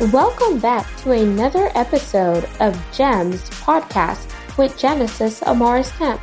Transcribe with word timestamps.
Welcome 0.00 0.58
back 0.58 0.92
to 1.02 1.12
another 1.12 1.70
episode 1.76 2.48
of 2.58 2.74
GEMS 2.92 3.48
podcast 3.50 4.28
with 4.58 4.76
Genesis 4.76 5.38
Amaris 5.42 5.96
Kemp, 5.96 6.20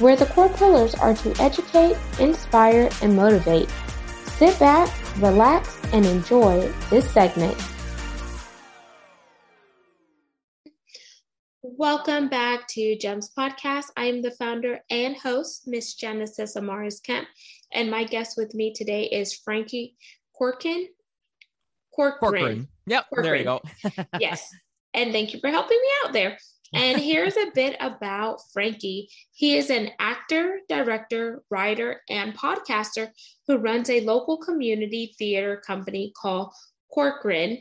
where 0.00 0.14
the 0.14 0.26
core 0.26 0.48
pillars 0.50 0.94
are 0.94 1.14
to 1.14 1.42
educate, 1.42 1.96
inspire, 2.20 2.88
and 3.02 3.16
motivate. 3.16 3.68
Sit 4.26 4.56
back, 4.60 4.88
relax, 5.18 5.76
and 5.92 6.06
enjoy 6.06 6.72
this 6.88 7.10
segment. 7.10 7.60
Welcome 11.62 12.28
back 12.28 12.68
to 12.68 12.96
GEMS 12.96 13.32
Podcast. 13.36 13.86
I 13.96 14.04
am 14.04 14.22
the 14.22 14.30
founder 14.30 14.84
and 14.88 15.16
host, 15.16 15.64
Miss 15.66 15.94
Genesis 15.94 16.54
Amaris 16.54 17.02
Kemp, 17.02 17.26
and 17.72 17.90
my 17.90 18.04
guest 18.04 18.36
with 18.36 18.54
me 18.54 18.72
today 18.72 19.06
is 19.06 19.34
Frankie 19.34 19.96
Corkin. 20.32 20.86
Corcoran. 22.00 22.18
Corcoran. 22.20 22.68
Yep, 22.86 23.04
Corcoran. 23.10 23.24
there 23.24 23.36
you 23.36 23.44
go. 23.44 23.60
yes. 24.20 24.48
And 24.92 25.12
thank 25.12 25.32
you 25.32 25.38
for 25.38 25.50
helping 25.50 25.80
me 25.80 25.88
out 26.04 26.12
there. 26.12 26.36
And 26.74 26.98
here's 26.98 27.36
a 27.36 27.52
bit 27.54 27.76
about 27.78 28.40
Frankie. 28.52 29.08
He 29.30 29.56
is 29.56 29.70
an 29.70 29.90
actor, 30.00 30.58
director, 30.68 31.44
writer, 31.48 32.02
and 32.08 32.36
podcaster 32.36 33.10
who 33.46 33.58
runs 33.58 33.88
a 33.88 34.00
local 34.00 34.36
community 34.36 35.14
theater 35.16 35.62
company 35.64 36.12
called 36.20 36.52
Corcoran 36.92 37.58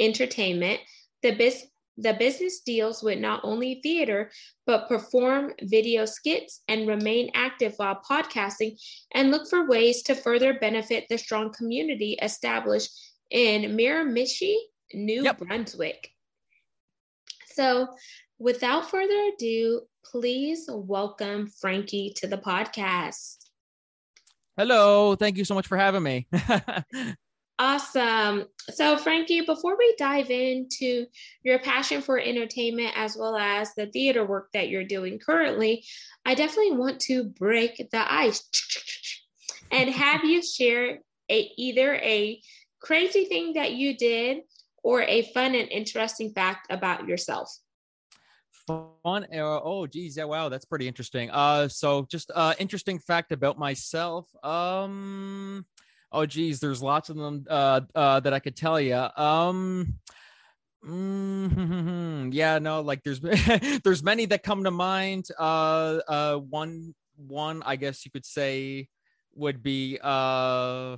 Entertainment. 0.00 0.80
The, 1.22 1.54
the 1.96 2.14
business 2.14 2.58
deals 2.66 3.04
with 3.04 3.20
not 3.20 3.40
only 3.44 3.78
theater, 3.84 4.32
but 4.66 4.88
perform 4.88 5.52
video 5.62 6.06
skits 6.06 6.62
and 6.66 6.88
remain 6.88 7.30
active 7.34 7.74
while 7.76 8.02
podcasting 8.10 8.80
and 9.14 9.30
look 9.30 9.48
for 9.48 9.68
ways 9.68 10.02
to 10.02 10.16
further 10.16 10.54
benefit 10.54 11.06
the 11.08 11.18
strong 11.18 11.52
community 11.52 12.18
established 12.20 12.90
in 13.34 13.76
Miramichi, 13.76 14.56
New 14.94 15.24
Yep. 15.24 15.38
Brunswick. 15.38 16.08
So, 17.52 17.88
without 18.38 18.88
further 18.88 19.30
ado, 19.34 19.82
please 20.04 20.66
welcome 20.72 21.48
Frankie 21.60 22.14
to 22.16 22.28
the 22.28 22.38
podcast. 22.38 23.38
Hello, 24.56 25.16
thank 25.16 25.36
you 25.36 25.44
so 25.44 25.54
much 25.54 25.66
for 25.66 25.76
having 25.76 26.02
me. 26.02 26.28
Awesome. 27.56 28.46
So, 28.70 28.96
Frankie, 28.96 29.42
before 29.42 29.78
we 29.78 29.94
dive 29.96 30.28
into 30.28 31.06
your 31.44 31.60
passion 31.60 32.02
for 32.02 32.18
entertainment 32.18 32.92
as 32.96 33.16
well 33.16 33.36
as 33.36 33.72
the 33.76 33.86
theater 33.86 34.24
work 34.26 34.48
that 34.54 34.70
you're 34.70 34.82
doing 34.82 35.20
currently, 35.20 35.84
I 36.26 36.34
definitely 36.34 36.72
want 36.72 36.98
to 37.02 37.22
break 37.22 37.76
the 37.76 38.12
ice 38.12 38.42
and 39.70 39.88
have 39.88 40.24
you 40.24 40.42
share 40.42 40.98
a, 41.30 41.50
either 41.56 41.94
a 41.94 42.42
crazy 42.84 43.24
thing 43.24 43.54
that 43.54 43.72
you 43.72 43.96
did 43.96 44.42
or 44.82 45.02
a 45.02 45.22
fun 45.32 45.54
and 45.54 45.68
interesting 45.70 46.30
fact 46.30 46.66
about 46.68 47.08
yourself. 47.08 47.50
Fun. 48.66 49.26
uh, 49.32 49.60
Oh, 49.62 49.86
geez, 49.86 50.16
yeah, 50.16 50.24
wow, 50.24 50.48
that's 50.48 50.66
pretty 50.66 50.86
interesting. 50.86 51.30
Uh, 51.30 51.68
so 51.68 52.06
just 52.10 52.30
uh, 52.34 52.54
interesting 52.58 52.98
fact 52.98 53.32
about 53.32 53.58
myself. 53.58 54.28
Um, 54.44 55.64
oh, 56.12 56.26
geez, 56.26 56.60
there's 56.60 56.82
lots 56.82 57.08
of 57.08 57.16
them. 57.16 57.46
Uh, 57.48 57.80
uh, 57.94 58.20
that 58.20 58.32
I 58.34 58.38
could 58.38 58.56
tell 58.56 58.80
you. 58.80 58.96
Um. 59.16 59.94
mm, 60.86 62.28
yeah, 62.32 62.58
no, 62.58 62.80
like 62.82 63.02
there's 63.02 63.20
there's 63.84 64.02
many 64.02 64.26
that 64.26 64.42
come 64.42 64.64
to 64.64 64.70
mind. 64.70 65.26
Uh, 65.38 66.00
uh, 66.06 66.36
one 66.36 66.94
one 67.16 67.62
I 67.64 67.76
guess 67.76 68.04
you 68.04 68.10
could 68.10 68.26
say 68.26 68.88
would 69.34 69.62
be 69.62 69.98
uh 70.02 70.96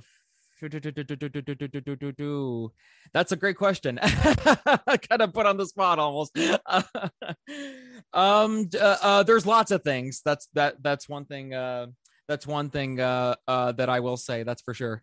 that's 3.13 3.31
a 3.31 3.35
great 3.35 3.57
question. 3.57 3.97
kind 4.01 5.21
of 5.21 5.33
put 5.33 5.45
on 5.45 5.57
the 5.57 5.65
spot 5.65 5.99
almost. 5.99 6.37
um, 8.13 8.69
uh, 8.79 8.97
uh, 9.01 9.23
there's 9.23 9.45
lots 9.45 9.71
of 9.71 9.83
things. 9.83 10.21
That's 10.23 10.47
that. 10.53 10.81
That's 10.81 11.07
one 11.07 11.25
thing. 11.25 11.53
Uh, 11.53 11.87
that's 12.27 12.45
one 12.45 12.69
thing 12.69 12.99
uh, 12.99 13.35
uh, 13.47 13.71
that 13.73 13.89
I 13.89 13.99
will 13.99 14.17
say. 14.17 14.43
That's 14.43 14.61
for 14.61 14.73
sure. 14.73 15.01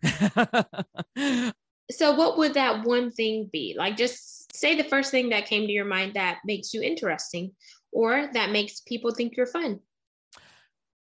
So, 1.91 2.15
what 2.15 2.37
would 2.37 2.55
that 2.55 2.83
one 2.83 3.11
thing 3.11 3.49
be? 3.51 3.75
Like, 3.77 3.95
just 3.95 4.55
say 4.55 4.75
the 4.75 4.83
first 4.83 5.11
thing 5.11 5.29
that 5.29 5.45
came 5.45 5.67
to 5.67 5.73
your 5.73 5.85
mind 5.85 6.15
that 6.15 6.39
makes 6.43 6.73
you 6.73 6.81
interesting 6.81 7.51
or 7.91 8.29
that 8.33 8.51
makes 8.51 8.81
people 8.81 9.11
think 9.11 9.37
you're 9.37 9.45
fun. 9.45 9.79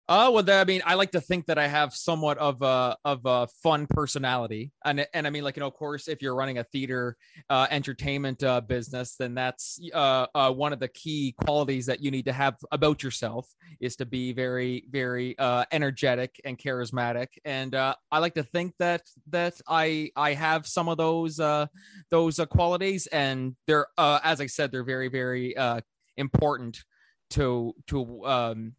Oh 0.09 0.31
well, 0.31 0.43
that- 0.45 0.61
I 0.61 0.65
mean, 0.65 0.83
I 0.87 0.95
like 0.95 1.11
to 1.13 1.21
think 1.21 1.47
that 1.47 1.59
I 1.59 1.67
have 1.67 1.93
somewhat 1.93 2.39
of 2.39 2.63
a 2.63 2.97
of 3.05 3.23
a 3.25 3.49
fun 3.61 3.89
personality, 3.89 4.71
and 4.85 5.05
and 5.13 5.27
I 5.27 5.31
mean, 5.31 5.43
like 5.43 5.57
you 5.57 5.61
know, 5.63 5.67
of 5.67 5.75
course, 5.75 6.07
if 6.07 6.23
you're 6.23 6.37
running 6.37 6.59
a 6.59 6.65
theater 6.65 7.17
uh, 7.51 7.67
entertainment 7.73 8.41
uh, 8.45 8.61
business, 8.61 9.17
then 9.17 9.35
that's 9.35 9.81
uh, 9.93 10.27
uh, 10.33 10.53
one 10.53 10.73
of 10.73 10.79
the 10.79 10.87
key 10.87 11.35
qualities 11.43 11.87
that 11.87 12.01
you 12.01 12.13
need 12.13 12.27
to 12.27 12.33
have 12.33 12.55
about 12.71 13.03
yourself 13.03 13.49
is 13.81 13.97
to 13.97 14.07
be 14.07 14.33
very 14.33 14.85
very 14.91 15.37
uh, 15.41 15.65
energetic 15.73 16.41
and 16.45 16.57
charismatic. 16.57 17.29
And 17.45 17.75
uh, 17.75 17.97
I 18.13 18.21
like 18.21 18.35
to 18.35 18.45
think 18.45 18.75
that 18.79 19.03
that 19.31 19.61
I 19.67 20.13
I 20.15 20.35
have 20.35 20.69
some 20.69 20.89
of 20.89 20.99
those 20.99 21.41
uh, 21.41 21.67
those 22.11 22.39
uh, 22.39 22.47
qualities, 22.47 23.09
and 23.09 23.57
they're 23.67 23.89
uh, 23.99 24.21
as 24.23 24.41
I 24.41 24.47
said, 24.47 24.71
they're 24.71 24.85
very 24.85 25.09
very 25.09 25.57
uh, 25.57 25.81
important 26.17 26.85
to 27.31 27.75
to 27.89 28.25
um, 28.25 28.75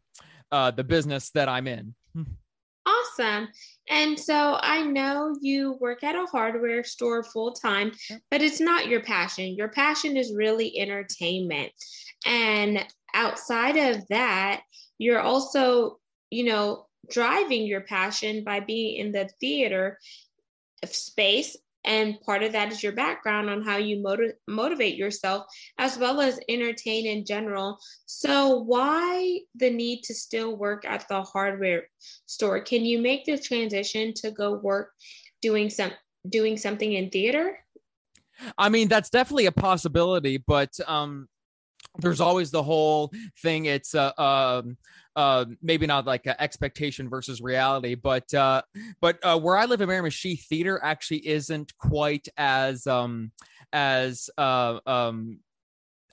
uh, 0.52 0.72
the 0.72 0.84
business 0.84 1.30
that 1.31 1.50
I'm 1.50 1.68
in. 1.68 1.94
Awesome. 2.85 3.50
And 3.90 4.18
so, 4.18 4.58
I 4.62 4.81
know 4.84 5.35
you 5.41 5.78
work 5.81 6.03
at 6.03 6.16
a 6.16 6.25
hardware 6.25 6.84
store 6.84 7.24
full 7.24 7.52
time, 7.52 7.91
but 8.31 8.41
it's 8.41 8.59
not 8.59 8.88
your 8.88 9.02
passion. 9.02 9.56
Your 9.56 9.68
passion 9.69 10.16
is 10.16 10.34
really 10.34 10.78
entertainment. 10.80 11.72
And 12.25 12.85
outside 13.13 13.75
of 13.75 14.08
that, 14.09 14.62
you're 14.97 15.19
also, 15.19 16.00
you 16.30 16.46
know, 16.46 16.88
driving 17.09 17.66
your 17.66 17.81
passion 17.81 18.44
by 18.44 18.59
being 18.59 18.97
in 18.97 19.12
the 19.12 19.29
theater 19.40 20.00
space 20.85 21.58
and 21.86 22.20
part 22.22 22.44
of 22.44 22.52
that 22.52 22.72
is 22.72 22.84
your 22.84 22.92
background 22.92 23.50
on 23.50 23.64
how 23.64 23.78
you 23.78 24.02
motiv- 24.02 24.36
motivate 24.48 24.96
yourself 24.96 25.46
as 25.78 25.98
well 25.98 26.22
as 26.22 26.40
entertain 26.50 27.06
in 27.06 27.26
general. 27.26 27.80
So 28.06 28.60
why 28.64 29.40
the 29.56 29.70
need 29.70 30.04
to 30.04 30.14
still 30.14 30.58
work 30.58 30.86
at 30.86 31.08
the 31.08 31.22
hardware 31.24 31.84
store? 32.26 32.62
Can 32.62 32.86
you 32.86 33.00
make 33.00 33.26
the 33.26 33.38
transition 33.38 34.14
to 34.18 34.32
go 34.32 34.56
work 34.56 34.92
doing 35.42 35.70
some 35.70 35.92
doing 36.28 36.58
something 36.58 36.94
in 36.94 37.10
theater? 37.10 37.60
I 38.58 38.70
mean, 38.70 38.88
that's 38.88 39.09
definitely 39.09 39.48
a 39.48 39.52
possibility, 39.52 40.38
but 40.38 40.78
um, 40.88 41.28
there's 42.00 42.22
always 42.22 42.52
the 42.52 42.64
whole 42.64 43.12
thing. 43.42 43.66
It's 43.66 43.96
uh, 43.96 44.12
um, 44.18 44.78
uh, 45.17 45.45
maybe 45.63 45.88
not 45.88 46.05
like 46.05 46.28
expectation 46.28 47.09
versus 47.09 47.41
reality, 47.41 47.95
but 47.95 48.31
uh, 48.35 48.61
but 49.01 49.17
uh, 49.23 49.38
where 49.38 49.57
I 49.57 49.66
live 49.66 49.81
in 49.81 49.89
Miramichi, 49.89 50.39
theater 50.39 50.79
actually 50.81 51.28
isn't 51.28 51.75
quite 51.79 52.28
as 52.38 52.85
um, 52.85 53.31
as 53.73 54.29
uh, 54.38 54.79
um, 54.85 55.39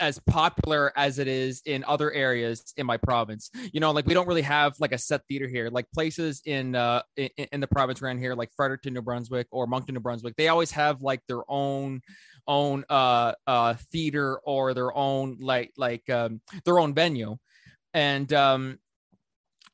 as 0.01 0.19
popular 0.21 0.91
as 0.97 1.19
it 1.19 1.29
is 1.29 1.61
in 1.67 1.85
other 1.87 2.13
areas 2.13 2.73
in 2.79 2.87
my 2.87 2.97
province. 2.97 3.51
You 3.73 3.81
know, 3.81 3.91
like 3.91 4.07
we 4.07 4.15
don't 4.15 4.27
really 4.27 4.43
have 4.43 4.75
like 4.81 4.93
a 4.93 4.99
set 4.99 5.21
theater 5.29 5.49
here. 5.49 5.69
Like 5.69 5.87
places 5.93 6.41
in 6.47 6.75
uh 6.75 7.03
in, 7.17 7.29
in 7.37 7.61
the 7.61 7.69
province 7.69 8.01
around 8.01 8.19
here, 8.19 8.35
like 8.35 8.51
Fredericton, 8.57 8.95
New 8.95 9.03
Brunswick, 9.03 9.49
or 9.51 9.67
Moncton, 9.67 9.95
New 9.95 10.01
Brunswick, 10.01 10.35
they 10.37 10.49
always 10.49 10.71
have 10.71 11.03
like 11.03 11.21
their 11.29 11.43
own 11.47 12.01
own 12.47 12.85
uh 12.89 13.33
uh 13.47 13.75
theater 13.93 14.39
or 14.45 14.73
their 14.73 14.97
own 14.97 15.37
like 15.41 15.73
like 15.77 16.09
um 16.09 16.41
their 16.65 16.79
own 16.79 16.95
venue. 16.95 17.37
And 17.93 18.33
um 18.33 18.79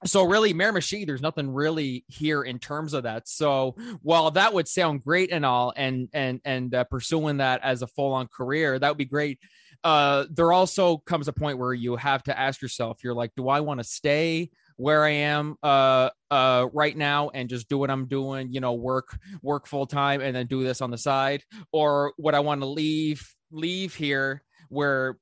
so 0.05 0.25
really 0.25 0.55
Miramichi, 0.55 1.06
there's 1.06 1.22
nothing 1.22 1.50
really 1.50 2.05
here 2.09 2.43
in 2.43 2.59
terms 2.59 2.94
of 2.94 3.03
that. 3.03 3.28
So 3.28 3.77
while 4.03 4.31
that 4.33 4.55
would 4.55 4.69
sound 4.69 5.03
great 5.03 5.31
and 5.31 5.44
all, 5.44 5.72
and 5.77 6.09
and 6.12 6.41
and 6.44 6.75
uh, 6.75 6.84
pursuing 6.84 7.39
that 7.39 7.60
as 7.63 7.83
a 7.83 7.86
full 7.86 8.13
on 8.13 8.28
career, 8.28 8.78
that 8.78 8.89
would 8.89 8.98
be 8.98 9.04
great. 9.04 9.39
Uh, 9.83 10.27
there 10.30 10.53
also 10.53 10.98
comes 10.98 11.28
a 11.28 11.33
point 11.33 11.59
where 11.59 11.72
you 11.72 11.97
have 11.97 12.22
to 12.24 12.39
ask 12.39 12.60
yourself, 12.60 13.03
you're 13.03 13.15
like, 13.15 13.33
do 13.34 13.48
I 13.48 13.60
want 13.60 13.80
to 13.80 13.84
stay 13.84 14.51
where 14.77 15.04
I 15.04 15.10
am 15.10 15.57
uh 15.63 16.09
uh 16.30 16.66
right 16.72 16.97
now 16.97 17.28
and 17.34 17.51
just 17.51 17.69
do 17.69 17.77
what 17.77 17.91
I'm 17.91 18.07
doing, 18.07 18.51
you 18.51 18.60
know, 18.60 18.72
work 18.72 19.19
work 19.42 19.66
full 19.66 19.86
time 19.86 20.22
and 20.22 20.34
then 20.34 20.47
do 20.47 20.65
this 20.65 20.80
on 20.80 20.91
the 20.91 20.97
side, 20.97 21.42
or 21.72 22.15
would 22.16 22.34
I 22.34 22.41
want 22.41 22.63
to 22.63 22.66
leave 22.66 23.34
leave 23.51 23.95
here 23.95 24.42
where 24.71 25.19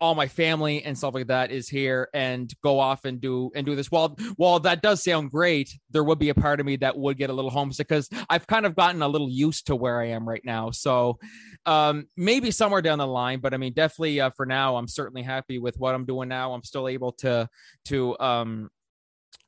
all 0.00 0.14
my 0.14 0.28
family 0.28 0.82
and 0.82 0.96
stuff 0.96 1.14
like 1.14 1.26
that 1.26 1.50
is 1.50 1.68
here 1.68 2.08
and 2.14 2.52
go 2.62 2.78
off 2.78 3.04
and 3.04 3.20
do 3.20 3.50
and 3.54 3.66
do 3.66 3.76
this. 3.76 3.90
While 3.90 4.16
while 4.36 4.60
that 4.60 4.82
does 4.82 5.02
sound 5.02 5.30
great, 5.30 5.70
there 5.90 6.04
would 6.04 6.18
be 6.18 6.30
a 6.30 6.34
part 6.34 6.60
of 6.60 6.66
me 6.66 6.76
that 6.76 6.96
would 6.96 7.18
get 7.18 7.30
a 7.30 7.32
little 7.32 7.50
homesick 7.50 7.88
because 7.88 8.08
I've 8.28 8.46
kind 8.46 8.66
of 8.66 8.74
gotten 8.74 9.02
a 9.02 9.08
little 9.08 9.30
used 9.30 9.66
to 9.66 9.76
where 9.76 10.00
I 10.00 10.08
am 10.08 10.28
right 10.28 10.44
now. 10.44 10.70
So 10.70 11.18
um, 11.66 12.06
maybe 12.16 12.50
somewhere 12.50 12.82
down 12.82 12.98
the 12.98 13.06
line, 13.06 13.40
but 13.40 13.52
I 13.52 13.58
mean, 13.58 13.74
definitely 13.74 14.20
uh, 14.20 14.30
for 14.30 14.46
now, 14.46 14.76
I'm 14.76 14.88
certainly 14.88 15.22
happy 15.22 15.58
with 15.58 15.76
what 15.78 15.94
I'm 15.94 16.06
doing 16.06 16.28
now. 16.28 16.54
I'm 16.54 16.64
still 16.64 16.88
able 16.88 17.12
to 17.12 17.48
to 17.86 18.18
um, 18.18 18.70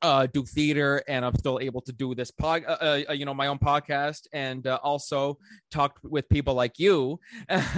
uh, 0.01 0.27
do 0.33 0.45
theater 0.45 1.03
and 1.09 1.25
I'm 1.25 1.35
still 1.37 1.59
able 1.61 1.81
to 1.83 1.93
do 1.93 2.15
this 2.15 2.31
pod, 2.31 2.65
uh, 2.67 3.03
uh, 3.09 3.13
you 3.13 3.25
know, 3.25 3.35
my 3.35 3.47
own 3.47 3.59
podcast 3.59 4.27
and 4.33 4.67
uh, 4.67 4.79
also 4.83 5.39
talk 5.71 5.99
with 6.03 6.29
people 6.29 6.55
like 6.55 6.79
you. 6.79 7.21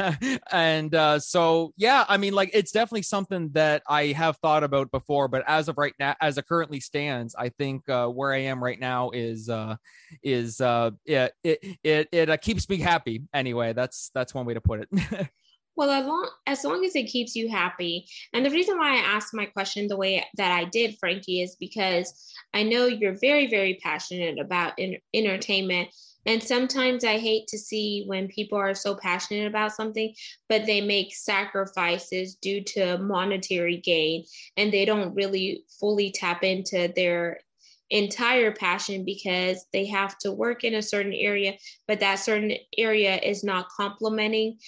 and 0.53 0.95
uh, 0.95 1.19
so, 1.19 1.73
yeah, 1.77 2.05
I 2.09 2.17
mean, 2.17 2.35
like 2.35 2.51
it's 2.53 2.73
definitely 2.73 3.03
something 3.03 3.51
that 3.53 3.83
I 3.89 4.07
have 4.09 4.37
thought 4.39 4.65
about 4.65 4.91
before, 4.91 5.29
but 5.29 5.45
as 5.47 5.69
of 5.69 5.79
right 5.79 5.95
now, 5.99 6.15
as 6.21 6.39
it 6.39 6.47
currently 6.47 6.81
stands, 6.81 7.35
I 7.35 7.51
think 7.51 7.89
uh, 7.89 8.09
where 8.09 8.33
I 8.33 8.39
am 8.39 8.63
right 8.63 8.81
now 8.81 9.11
is, 9.11 9.51
is, 10.23 10.61
it, 10.61 11.33
it, 11.45 11.79
it, 11.83 12.09
it 12.13 12.41
keeps 12.43 12.69
me 12.69 12.79
happy. 12.79 13.23
Anyway, 13.35 13.73
that's, 13.73 14.11
that's 14.15 14.35
one 14.35 14.47
way 14.47 14.55
to 14.55 14.61
put 14.61 14.81
it. 14.81 15.29
Well, 15.77 15.91
as 15.91 16.07
long 16.07 16.29
as 16.47 16.65
long 16.65 16.85
as 16.85 16.95
it 16.95 17.05
keeps 17.05 17.35
you 17.35 17.49
happy, 17.49 18.07
and 18.33 18.47
the 18.47 18.51
reason 18.51 18.79
why 18.79 18.95
I 18.95 19.01
asked 19.01 19.35
my 19.35 19.47
question 19.47 19.89
the 19.89 19.97
way 19.97 20.25
that 20.37 20.53
I 20.53 20.65
did, 20.67 20.99
Frankie, 20.99 21.43
is 21.43 21.57
because 21.57 22.33
I 22.53 22.63
know 22.63 22.87
you're 22.87 23.19
very, 23.19 23.49
very 23.49 23.81
passionate 23.83 24.39
about 24.39 24.79
in- 24.79 24.99
entertainment, 25.13 25.89
and 26.27 26.43
sometimes 26.43 27.05
I 27.05 27.19
hate 27.19 27.49
to 27.49 27.59
see 27.59 28.05
when 28.07 28.29
people 28.29 28.57
are 28.57 28.75
so 28.75 28.95
passionate 28.95 29.49
about 29.49 29.75
something, 29.75 30.15
but 30.49 30.65
they 30.65 30.81
make 30.81 31.15
sacrifices 31.15 32.37
due 32.37 32.63
to 32.63 32.99
monetary 32.99 33.79
gain, 33.79 34.25
and 34.57 34.73
they 34.73 34.85
don't 34.85 35.15
really 35.15 35.65
fully 35.81 36.13
tap 36.13 36.45
into 36.45 36.93
their 36.95 37.41
entire 37.91 38.51
passion 38.51 39.05
because 39.05 39.67
they 39.73 39.87
have 39.87 40.17
to 40.19 40.33
work 40.33 40.65
in 40.65 40.75
a 40.75 40.83
certain 40.83 41.13
area, 41.13 41.55
but 41.87 42.01
that 42.01 42.17
certain 42.17 42.55
area 42.79 43.17
is 43.17 43.45
not 43.45 43.69
complementing 43.77 44.59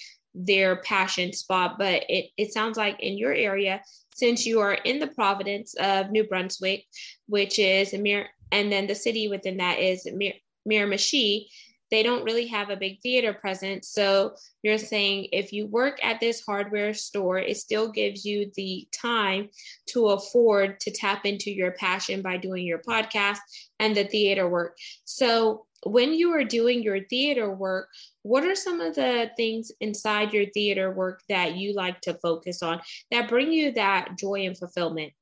their 0.45 0.77
passion 0.77 1.33
spot. 1.33 1.77
But 1.77 2.03
it, 2.09 2.27
it 2.37 2.53
sounds 2.53 2.77
like 2.77 2.99
in 2.99 3.17
your 3.17 3.33
area, 3.33 3.81
since 4.15 4.45
you 4.45 4.59
are 4.59 4.73
in 4.73 4.99
the 4.99 5.07
province 5.07 5.73
of 5.79 6.11
New 6.11 6.23
Brunswick, 6.23 6.85
which 7.27 7.59
is 7.59 7.93
Mir, 7.93 8.29
and 8.51 8.71
then 8.71 8.87
the 8.87 8.95
city 8.95 9.27
within 9.27 9.57
that 9.57 9.79
is 9.79 10.07
Mir, 10.11 10.33
Miramichi, 10.67 11.47
they 11.91 12.03
don't 12.03 12.23
really 12.23 12.47
have 12.47 12.69
a 12.69 12.75
big 12.75 13.01
theater 13.01 13.33
presence. 13.33 13.89
So 13.89 14.35
you're 14.63 14.77
saying 14.77 15.27
if 15.31 15.53
you 15.53 15.67
work 15.67 15.99
at 16.03 16.19
this 16.19 16.43
hardware 16.45 16.93
store, 16.93 17.39
it 17.39 17.57
still 17.57 17.91
gives 17.91 18.25
you 18.25 18.51
the 18.55 18.87
time 18.91 19.49
to 19.89 20.07
afford 20.07 20.79
to 20.81 20.91
tap 20.91 21.25
into 21.25 21.51
your 21.51 21.71
passion 21.71 22.21
by 22.21 22.37
doing 22.37 22.65
your 22.65 22.81
podcast 22.87 23.39
and 23.79 23.95
the 23.95 24.03
theater 24.05 24.49
work. 24.49 24.77
So 25.05 25.65
when 25.83 26.13
you 26.13 26.31
are 26.33 26.43
doing 26.43 26.81
your 26.81 27.03
theater 27.05 27.53
work, 27.53 27.89
what 28.23 28.43
are 28.43 28.55
some 28.55 28.81
of 28.81 28.95
the 28.95 29.29
things 29.37 29.71
inside 29.79 30.33
your 30.33 30.47
theater 30.47 30.91
work 30.91 31.21
that 31.29 31.55
you 31.55 31.73
like 31.73 32.01
to 32.01 32.15
focus 32.15 32.63
on 32.63 32.81
that 33.11 33.29
bring 33.29 33.51
you 33.51 33.71
that 33.73 34.17
joy 34.17 34.45
and 34.45 34.57
fulfillment? 34.57 35.13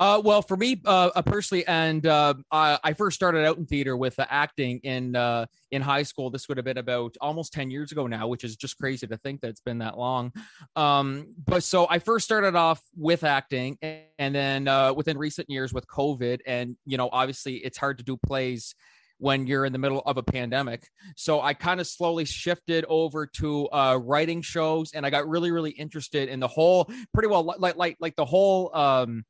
Uh, 0.00 0.18
well, 0.24 0.40
for 0.40 0.56
me 0.56 0.80
uh, 0.86 1.10
uh, 1.14 1.20
personally, 1.20 1.66
and 1.66 2.06
uh, 2.06 2.32
I, 2.50 2.78
I, 2.82 2.94
first 2.94 3.16
started 3.16 3.44
out 3.44 3.58
in 3.58 3.66
theater 3.66 3.98
with 3.98 4.18
uh, 4.18 4.24
acting 4.30 4.80
in 4.82 5.14
uh, 5.14 5.44
in 5.72 5.82
high 5.82 6.04
school. 6.04 6.30
This 6.30 6.48
would 6.48 6.56
have 6.56 6.64
been 6.64 6.78
about 6.78 7.16
almost 7.20 7.52
ten 7.52 7.70
years 7.70 7.92
ago 7.92 8.06
now, 8.06 8.26
which 8.26 8.42
is 8.42 8.56
just 8.56 8.78
crazy 8.78 9.06
to 9.06 9.18
think 9.18 9.42
that 9.42 9.48
it's 9.48 9.60
been 9.60 9.76
that 9.78 9.98
long. 9.98 10.32
Um, 10.74 11.34
but 11.46 11.64
so 11.64 11.86
I 11.90 11.98
first 11.98 12.24
started 12.24 12.56
off 12.56 12.80
with 12.96 13.24
acting, 13.24 13.76
and 13.82 14.34
then 14.34 14.94
within 14.94 15.18
recent 15.18 15.50
years 15.50 15.70
with 15.74 15.86
COVID, 15.86 16.40
and 16.46 16.76
you 16.86 16.96
know, 16.96 17.10
obviously, 17.12 17.56
it's 17.56 17.76
hard 17.76 17.98
to 17.98 18.04
do 18.04 18.16
plays 18.16 18.74
when 19.20 19.46
you're 19.46 19.66
in 19.66 19.72
the 19.74 19.78
middle 19.78 20.00
of 20.06 20.16
a 20.16 20.22
pandemic. 20.22 20.88
So 21.14 21.42
I 21.42 21.52
kind 21.52 21.78
of 21.78 21.86
slowly 21.86 22.24
shifted 22.24 22.86
over 22.88 23.26
to 23.34 23.68
uh, 23.70 23.98
writing 24.02 24.40
shows, 24.40 24.92
and 24.94 25.04
I 25.04 25.10
got 25.10 25.28
really, 25.28 25.50
really 25.50 25.72
interested 25.72 26.30
in 26.30 26.40
the 26.40 26.48
whole, 26.48 26.90
pretty 27.12 27.28
well, 27.28 27.44
like 27.58 27.76
like 27.76 27.96
like 28.00 28.16
the 28.16 28.24
whole, 28.24 28.74
um, 28.74 29.24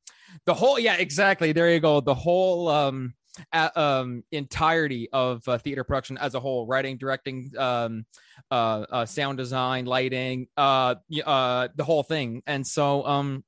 the 0.46 0.54
whole, 0.54 0.78
yeah, 0.78 0.96
exactly. 0.96 1.52
There 1.52 1.70
you 1.70 1.80
go. 1.80 2.00
The 2.00 2.14
whole. 2.14 2.68
Um, 2.68 3.14
um, 3.52 4.24
entirety 4.32 5.08
of 5.12 5.46
uh, 5.48 5.56
theater 5.58 5.84
production 5.84 6.18
as 6.18 6.34
a 6.34 6.40
whole 6.40 6.66
writing 6.66 6.96
directing 6.96 7.50
um, 7.56 8.04
uh, 8.50 8.84
uh, 8.90 9.06
sound 9.06 9.38
design 9.38 9.84
lighting 9.86 10.48
uh, 10.56 10.96
uh, 11.24 11.68
the 11.76 11.84
whole 11.84 12.02
thing 12.02 12.42
and 12.46 12.66
so 12.66 13.06
um, 13.06 13.44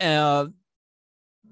uh, 0.00 0.46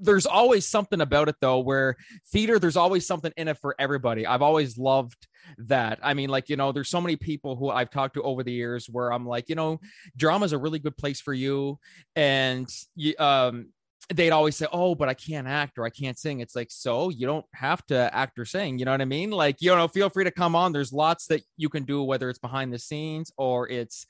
there's 0.01 0.27
always 0.27 0.67
something 0.67 1.01
about 1.01 1.29
it 1.29 1.37
though 1.41 1.61
where 1.61 1.97
theater 2.33 2.59
there's 2.59 2.77
always 2.77 3.07
something 3.07 3.33
in 3.37 3.49
it 3.49 3.59
for 3.59 3.75
everybody 3.79 4.27
i've 4.27 4.43
always 4.43 4.77
loved 4.77 5.27
that 5.59 5.99
i 6.03 6.15
mean 6.15 6.29
like 6.29 6.49
you 6.49 6.57
know 6.57 6.73
there's 6.73 6.89
so 6.89 7.01
many 7.01 7.17
people 7.17 7.55
who 7.55 7.71
i've 7.71 7.91
talked 7.91 8.15
to 8.15 8.23
over 8.23 8.43
the 8.43 8.53
years 8.53 8.89
where 8.91 9.13
i'm 9.13 9.27
like 9.27 9.49
you 9.49 9.55
know 9.55 9.79
drama 10.17 10.45
is 10.45 10.53
a 10.53 10.59
really 10.59 10.79
good 10.79 10.97
place 10.97 11.21
for 11.21 11.33
you 11.33 11.79
and 12.17 12.69
you 12.97 13.15
um 13.19 13.69
they'd 14.13 14.31
always 14.31 14.57
say, 14.57 14.67
"Oh, 14.73 14.95
but 14.95 15.09
I 15.09 15.15
can't 15.15 15.47
act 15.47 15.79
or 15.79 15.85
I 15.85 15.91
can't 15.91 16.19
sing." 16.19 16.41
It's 16.41 16.55
like, 16.55 16.71
so 16.71 17.09
you 17.09 17.27
don't 17.27 17.47
have 17.55 17.85
to 17.87 18.15
act 18.15 18.39
or 18.39 18.45
sing. 18.45 18.79
You 18.79 18.85
know 18.85 18.91
what 18.91 19.01
I 19.01 19.07
mean? 19.07 19.31
Like, 19.31 19.57
you 19.61 19.75
know, 19.75 19.89
feel 19.89 20.11
free 20.11 20.25
to 20.25 20.31
come 20.31 20.55
on. 20.55 20.73
There's 20.73 20.93
lots 20.93 21.27
that 21.27 21.43
you 21.57 21.69
can 21.69 21.85
do, 21.85 22.03
whether 22.03 22.29
it's 22.29 22.39
behind 22.39 22.73
the 22.73 22.79
scenes 22.79 23.33
or 23.37 23.69
it's 23.69 24.07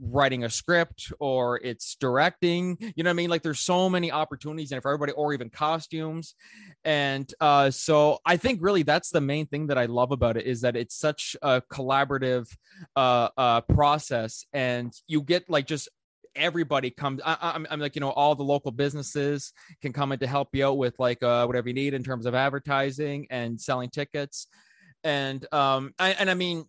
writing 0.00 0.44
a 0.44 0.50
script 0.50 1.12
or 1.20 1.58
it's 1.60 1.94
directing. 1.96 2.76
You 2.96 3.04
know 3.04 3.10
what 3.10 3.14
I 3.14 3.14
mean? 3.14 3.30
Like, 3.30 3.42
there's 3.42 3.60
so 3.60 3.90
many 3.90 4.10
opportunities, 4.10 4.72
and 4.72 4.80
for 4.80 4.90
everybody, 4.90 5.12
or 5.12 5.32
even 5.34 5.50
costumes. 5.50 6.34
And 6.84 7.32
uh, 7.40 7.70
so, 7.70 8.18
I 8.24 8.36
think 8.36 8.60
really 8.62 8.82
that's 8.82 9.10
the 9.10 9.20
main 9.20 9.46
thing 9.46 9.66
that 9.66 9.78
I 9.78 9.86
love 9.86 10.10
about 10.10 10.36
it 10.36 10.46
is 10.46 10.62
that 10.62 10.76
it's 10.76 10.96
such 10.96 11.36
a 11.42 11.62
collaborative 11.70 12.48
uh, 12.96 13.28
uh, 13.36 13.60
process, 13.62 14.46
and 14.52 14.92
you 15.06 15.22
get 15.22 15.50
like 15.50 15.66
just 15.66 15.88
everybody 16.36 16.90
comes 16.90 17.20
I, 17.24 17.52
am 17.54 17.66
I'm 17.70 17.80
like 17.80 17.94
you 17.94 18.00
know 18.00 18.10
all 18.10 18.34
the 18.34 18.42
local 18.42 18.70
businesses 18.70 19.52
can 19.80 19.92
come 19.92 20.12
in 20.12 20.18
to 20.20 20.26
help 20.26 20.48
you 20.52 20.66
out 20.66 20.78
with 20.78 20.98
like 20.98 21.22
uh, 21.22 21.44
whatever 21.46 21.68
you 21.68 21.74
need 21.74 21.94
in 21.94 22.02
terms 22.02 22.26
of 22.26 22.34
advertising 22.34 23.26
and 23.30 23.60
selling 23.60 23.90
tickets. 23.90 24.46
And 25.02 25.46
um 25.52 25.92
I, 25.98 26.10
and 26.10 26.30
i 26.30 26.34
mean 26.34 26.64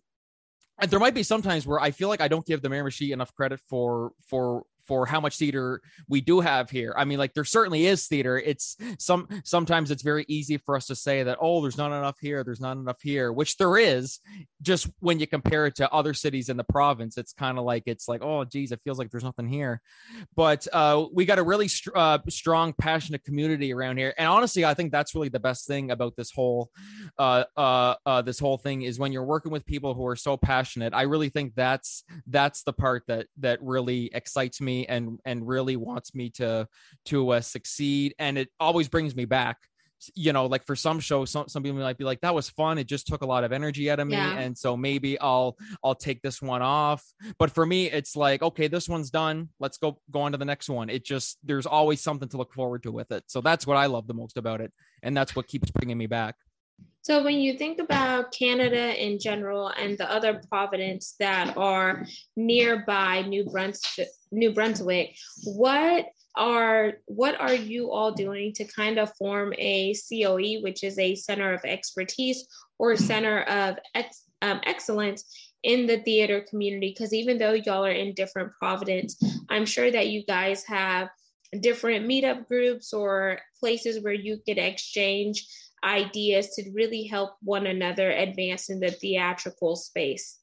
there 0.88 1.00
might 1.00 1.14
be 1.14 1.22
sometimes 1.22 1.66
where 1.66 1.80
i 1.80 1.90
feel 1.90 2.08
like 2.08 2.20
i 2.20 2.28
don't 2.28 2.44
give 2.44 2.60
the 2.60 2.68
Miramichi 2.68 3.12
enough 3.12 3.34
credit 3.34 3.60
for 3.68 4.12
for 4.28 4.64
for 4.86 5.06
how 5.06 5.20
much 5.20 5.38
theater 5.38 5.80
we 6.08 6.20
do 6.20 6.40
have 6.40 6.70
here. 6.70 6.94
I 6.96 7.04
mean, 7.04 7.18
like 7.18 7.34
there 7.34 7.44
certainly 7.44 7.86
is 7.86 8.06
theater. 8.06 8.38
It's 8.38 8.76
some 8.98 9.28
sometimes 9.44 9.90
it's 9.90 10.02
very 10.02 10.24
easy 10.28 10.56
for 10.58 10.76
us 10.76 10.86
to 10.86 10.96
say 10.96 11.22
that 11.22 11.38
oh, 11.40 11.62
there's 11.62 11.78
not 11.78 11.92
enough 11.92 12.18
here, 12.20 12.44
there's 12.44 12.60
not 12.60 12.76
enough 12.76 13.00
here, 13.02 13.32
which 13.32 13.56
there 13.56 13.76
is. 13.76 14.20
Just 14.62 14.88
when 15.00 15.20
you 15.20 15.26
compare 15.26 15.66
it 15.66 15.76
to 15.76 15.92
other 15.92 16.14
cities 16.14 16.48
in 16.48 16.56
the 16.56 16.64
province, 16.64 17.18
it's 17.18 17.32
kind 17.32 17.58
of 17.58 17.64
like 17.64 17.84
it's 17.86 18.08
like 18.08 18.22
oh, 18.22 18.44
geez, 18.44 18.72
it 18.72 18.80
feels 18.84 18.98
like 18.98 19.10
there's 19.10 19.24
nothing 19.24 19.48
here. 19.48 19.80
But 20.34 20.66
uh, 20.72 21.06
we 21.12 21.24
got 21.24 21.38
a 21.38 21.42
really 21.42 21.68
uh, 21.94 22.18
strong, 22.28 22.72
passionate 22.72 23.24
community 23.24 23.72
around 23.72 23.98
here, 23.98 24.14
and 24.18 24.28
honestly, 24.28 24.64
I 24.64 24.74
think 24.74 24.92
that's 24.92 25.14
really 25.14 25.28
the 25.28 25.40
best 25.40 25.66
thing 25.66 25.90
about 25.90 26.16
this 26.16 26.30
whole 26.30 26.70
uh, 27.18 27.44
uh, 27.56 27.94
uh, 28.04 28.22
this 28.22 28.38
whole 28.38 28.58
thing 28.58 28.82
is 28.82 28.98
when 28.98 29.12
you're 29.12 29.24
working 29.24 29.52
with 29.52 29.64
people 29.66 29.94
who 29.94 30.06
are 30.06 30.16
so 30.16 30.36
passionate. 30.36 30.94
I 30.94 31.02
really 31.02 31.28
think 31.28 31.54
that's 31.54 32.04
that's 32.26 32.62
the 32.62 32.72
part 32.72 33.04
that 33.08 33.26
that 33.38 33.62
really 33.62 34.10
excites 34.12 34.60
me 34.60 34.75
and 34.84 35.18
and 35.24 35.46
really 35.46 35.76
wants 35.76 36.14
me 36.14 36.30
to 36.30 36.68
to 37.06 37.30
uh, 37.30 37.40
succeed. 37.40 38.14
And 38.18 38.36
it 38.36 38.48
always 38.60 38.88
brings 38.88 39.16
me 39.16 39.24
back. 39.24 39.58
You 40.14 40.34
know 40.34 40.44
like 40.44 40.62
for 40.66 40.76
some 40.76 41.00
shows 41.00 41.30
some, 41.30 41.48
some 41.48 41.62
people 41.62 41.78
might 41.78 41.96
be 41.96 42.04
like 42.04 42.20
that 42.20 42.34
was 42.34 42.50
fun. 42.50 42.76
It 42.76 42.86
just 42.86 43.06
took 43.06 43.22
a 43.22 43.26
lot 43.26 43.44
of 43.44 43.52
energy 43.52 43.90
out 43.90 43.98
of 43.98 44.06
me. 44.06 44.14
Yeah. 44.14 44.38
and 44.38 44.56
so 44.56 44.76
maybe 44.76 45.18
i'll 45.20 45.56
i'll 45.82 45.94
take 45.94 46.20
this 46.20 46.42
one 46.42 46.60
off. 46.60 47.02
But 47.38 47.50
for 47.50 47.64
me 47.64 47.90
it's 47.90 48.14
like 48.14 48.42
okay 48.42 48.68
this 48.68 48.90
one's 48.90 49.08
done. 49.08 49.48
Let's 49.58 49.78
go 49.78 49.98
go 50.10 50.20
on 50.20 50.32
to 50.32 50.38
the 50.38 50.44
next 50.44 50.68
one. 50.68 50.90
It 50.90 51.02
just 51.02 51.38
there's 51.42 51.64
always 51.64 52.02
something 52.02 52.28
to 52.28 52.36
look 52.36 52.52
forward 52.52 52.82
to 52.82 52.92
with 52.92 53.10
it. 53.10 53.24
So 53.26 53.40
that's 53.40 53.66
what 53.66 53.78
i 53.78 53.86
love 53.86 54.06
the 54.06 54.14
most 54.14 54.36
about 54.36 54.60
it. 54.60 54.70
And 55.02 55.16
that's 55.16 55.34
what 55.34 55.48
keeps 55.48 55.70
bringing 55.70 55.96
me 55.96 56.06
back 56.06 56.36
so 57.06 57.22
when 57.22 57.38
you 57.38 57.56
think 57.56 57.78
about 57.78 58.32
Canada 58.32 59.00
in 59.00 59.20
general 59.20 59.68
and 59.68 59.96
the 59.96 60.10
other 60.10 60.42
provinces 60.48 61.14
that 61.20 61.56
are 61.56 62.04
nearby 62.34 63.22
New 63.22 63.44
Brunswick, 63.44 64.08
New 64.32 64.52
Brunswick, 64.52 65.16
what 65.44 66.06
are 66.34 66.94
what 67.06 67.40
are 67.40 67.54
you 67.54 67.92
all 67.92 68.10
doing 68.10 68.52
to 68.54 68.64
kind 68.64 68.98
of 68.98 69.14
form 69.18 69.54
a 69.56 69.94
COE, 69.94 70.60
which 70.62 70.82
is 70.82 70.98
a 70.98 71.14
center 71.14 71.52
of 71.52 71.60
expertise 71.64 72.44
or 72.76 72.96
center 72.96 73.42
of 73.42 73.76
ex, 73.94 74.24
um, 74.42 74.60
excellence 74.66 75.52
in 75.62 75.86
the 75.86 75.98
theater 75.98 76.44
community? 76.50 76.88
Because 76.88 77.14
even 77.14 77.38
though 77.38 77.52
y'all 77.52 77.86
are 77.86 77.90
in 77.92 78.14
different 78.14 78.50
province, 78.58 79.16
I'm 79.48 79.64
sure 79.64 79.92
that 79.92 80.08
you 80.08 80.24
guys 80.26 80.64
have 80.64 81.08
different 81.60 82.04
meetup 82.08 82.48
groups 82.48 82.92
or 82.92 83.38
places 83.60 84.02
where 84.02 84.12
you 84.12 84.38
could 84.44 84.58
exchange 84.58 85.46
ideas 85.84 86.50
to 86.50 86.70
really 86.72 87.04
help 87.04 87.36
one 87.42 87.66
another 87.66 88.10
advance 88.10 88.70
in 88.70 88.80
the 88.80 88.90
theatrical 88.90 89.76
space? 89.76 90.38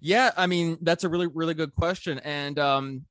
Yeah, 0.00 0.30
I 0.36 0.46
mean 0.46 0.78
that's 0.82 1.04
a 1.04 1.08
really 1.08 1.28
really 1.28 1.54
good 1.54 1.74
question, 1.74 2.18
and 2.20 2.58
um, 2.58 3.06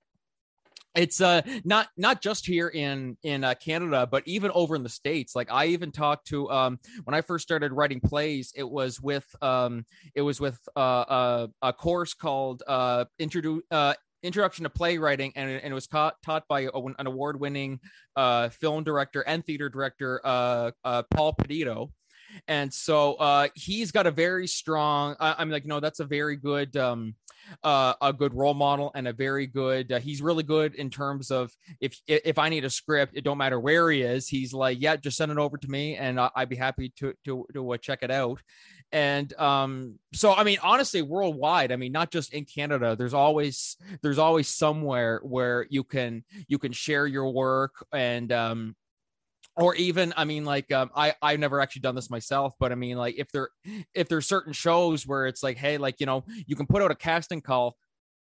it's 0.95 1.21
uh 1.21 1.41
not 1.63 1.87
not 1.97 2.21
just 2.21 2.45
here 2.45 2.69
in 2.69 3.17
in 3.23 3.43
uh, 3.43 3.53
canada 3.55 4.07
but 4.09 4.23
even 4.25 4.51
over 4.53 4.75
in 4.75 4.83
the 4.83 4.89
states 4.89 5.35
like 5.35 5.51
i 5.51 5.65
even 5.65 5.91
talked 5.91 6.27
to 6.27 6.49
um 6.51 6.79
when 7.03 7.13
i 7.13 7.21
first 7.21 7.43
started 7.43 7.71
writing 7.71 7.99
plays 7.99 8.53
it 8.55 8.69
was 8.69 9.01
with 9.01 9.25
um 9.41 9.85
it 10.15 10.21
was 10.21 10.39
with 10.39 10.59
uh, 10.75 10.79
uh 10.79 11.47
a 11.61 11.73
course 11.73 12.13
called 12.13 12.61
uh 12.67 13.05
introduce 13.19 13.63
uh 13.71 13.93
introduction 14.23 14.63
to 14.63 14.69
playwriting, 14.69 15.33
and, 15.35 15.49
and 15.49 15.71
it 15.71 15.73
was 15.73 15.87
taught, 15.87 16.15
by 16.47 16.61
a, 16.61 16.69
an 16.73 17.07
award 17.07 17.39
winning 17.39 17.79
uh, 18.15 18.49
film 18.49 18.83
director 18.83 19.21
and 19.21 19.45
theater 19.45 19.69
director, 19.69 20.21
uh, 20.23 20.71
uh, 20.83 21.03
Paul 21.11 21.33
Peditto. 21.33 21.91
And 22.47 22.73
so 22.73 23.13
uh, 23.15 23.49
he's 23.53 23.91
got 23.91 24.07
a 24.07 24.11
very 24.11 24.47
strong. 24.47 25.15
I, 25.19 25.41
am 25.41 25.51
like, 25.51 25.65
no, 25.65 25.79
that's 25.79 25.99
a 25.99 26.05
very 26.05 26.35
good, 26.35 26.75
um, 26.75 27.15
uh, 27.63 27.93
a 28.01 28.11
good 28.11 28.33
role 28.33 28.53
model 28.53 28.91
and 28.95 29.07
a 29.07 29.13
very 29.13 29.45
good. 29.45 29.91
Uh, 29.91 29.99
he's 29.99 30.21
really 30.21 30.43
good 30.43 30.75
in 30.75 30.89
terms 30.89 31.29
of 31.29 31.51
if 31.79 31.99
if 32.07 32.39
I 32.39 32.49
need 32.49 32.65
a 32.65 32.69
script, 32.69 33.15
it 33.15 33.23
don't 33.23 33.37
matter 33.37 33.59
where 33.59 33.91
he 33.91 34.01
is. 34.01 34.27
He's 34.27 34.53
like, 34.53 34.79
yeah, 34.81 34.95
just 34.95 35.17
send 35.17 35.31
it 35.31 35.37
over 35.37 35.57
to 35.57 35.67
me, 35.69 35.95
and 35.97 36.19
I'd 36.19 36.49
be 36.49 36.55
happy 36.55 36.91
to 36.97 37.13
to 37.25 37.45
to 37.53 37.77
check 37.77 37.99
it 38.01 38.11
out. 38.11 38.41
And 38.93 39.33
um, 39.39 39.97
so, 40.13 40.31
I 40.31 40.43
mean, 40.43 40.59
honestly, 40.61 41.01
worldwide, 41.01 41.71
I 41.71 41.77
mean, 41.77 41.91
not 41.91 42.11
just 42.11 42.31
in 42.31 42.45
Canada. 42.45 42.95
There's 42.95 43.15
always 43.15 43.75
there's 44.03 44.19
always 44.19 44.47
somewhere 44.47 45.19
where 45.23 45.65
you 45.69 45.83
can 45.83 46.23
you 46.47 46.59
can 46.59 46.71
share 46.71 47.07
your 47.07 47.31
work 47.31 47.73
and 47.91 48.31
um, 48.31 48.75
or 49.55 49.75
even 49.75 50.13
i 50.17 50.25
mean 50.25 50.45
like 50.45 50.71
um, 50.71 50.89
i 50.95 51.13
i've 51.21 51.39
never 51.39 51.61
actually 51.61 51.81
done 51.81 51.93
this 51.93 52.09
myself 52.09 52.53
but 52.59 52.71
i 52.71 52.75
mean 52.75 52.97
like 52.97 53.15
if 53.17 53.31
there 53.31 53.49
if 53.93 54.09
there's 54.09 54.27
certain 54.27 54.53
shows 54.53 55.05
where 55.05 55.27
it's 55.27 55.43
like 55.43 55.57
hey 55.57 55.77
like 55.77 55.99
you 55.99 56.05
know 56.05 56.23
you 56.47 56.55
can 56.55 56.65
put 56.65 56.81
out 56.81 56.89
a 56.91 56.95
casting 56.95 57.41
call 57.41 57.75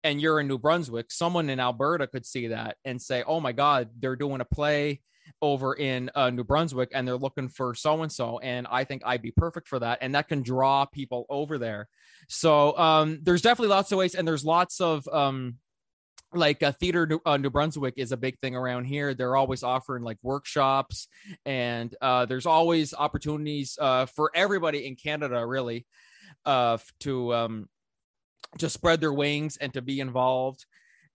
and 0.04 0.20
you're 0.20 0.40
in 0.40 0.48
new 0.48 0.58
brunswick 0.58 1.10
someone 1.10 1.48
in 1.48 1.58
alberta 1.58 2.06
could 2.06 2.26
see 2.26 2.48
that 2.48 2.76
and 2.84 3.00
say 3.00 3.22
oh 3.26 3.40
my 3.40 3.52
god 3.52 3.88
they're 3.98 4.16
doing 4.16 4.40
a 4.40 4.44
play 4.44 5.00
over 5.40 5.74
in 5.74 6.10
uh, 6.14 6.30
new 6.30 6.44
brunswick 6.44 6.90
and 6.94 7.06
they're 7.06 7.16
looking 7.16 7.48
for 7.48 7.74
so 7.74 8.02
and 8.02 8.12
so 8.12 8.38
and 8.40 8.66
i 8.70 8.84
think 8.84 9.02
i'd 9.04 9.22
be 9.22 9.32
perfect 9.32 9.68
for 9.68 9.78
that 9.78 9.98
and 10.00 10.14
that 10.14 10.28
can 10.28 10.42
draw 10.42 10.84
people 10.84 11.26
over 11.28 11.58
there 11.58 11.88
so 12.28 12.76
um 12.78 13.18
there's 13.22 13.42
definitely 13.42 13.68
lots 13.68 13.92
of 13.92 13.98
ways 13.98 14.14
and 14.14 14.26
there's 14.26 14.44
lots 14.44 14.80
of 14.80 15.06
um 15.08 15.56
like 16.34 16.62
uh, 16.62 16.72
theater 16.72 17.08
uh, 17.26 17.36
New 17.36 17.50
Brunswick 17.50 17.94
is 17.96 18.12
a 18.12 18.16
big 18.16 18.38
thing 18.38 18.56
around 18.56 18.84
here. 18.86 19.14
They're 19.14 19.36
always 19.36 19.62
offering 19.62 20.02
like 20.02 20.18
workshops, 20.22 21.08
and 21.44 21.94
uh, 22.00 22.26
there's 22.26 22.46
always 22.46 22.94
opportunities 22.94 23.76
uh, 23.80 24.06
for 24.06 24.30
everybody 24.34 24.86
in 24.86 24.96
Canada, 24.96 25.46
really, 25.46 25.86
uh, 26.44 26.78
to 27.00 27.34
um, 27.34 27.68
to 28.58 28.68
spread 28.68 29.00
their 29.00 29.12
wings 29.12 29.56
and 29.56 29.72
to 29.74 29.82
be 29.82 30.00
involved. 30.00 30.64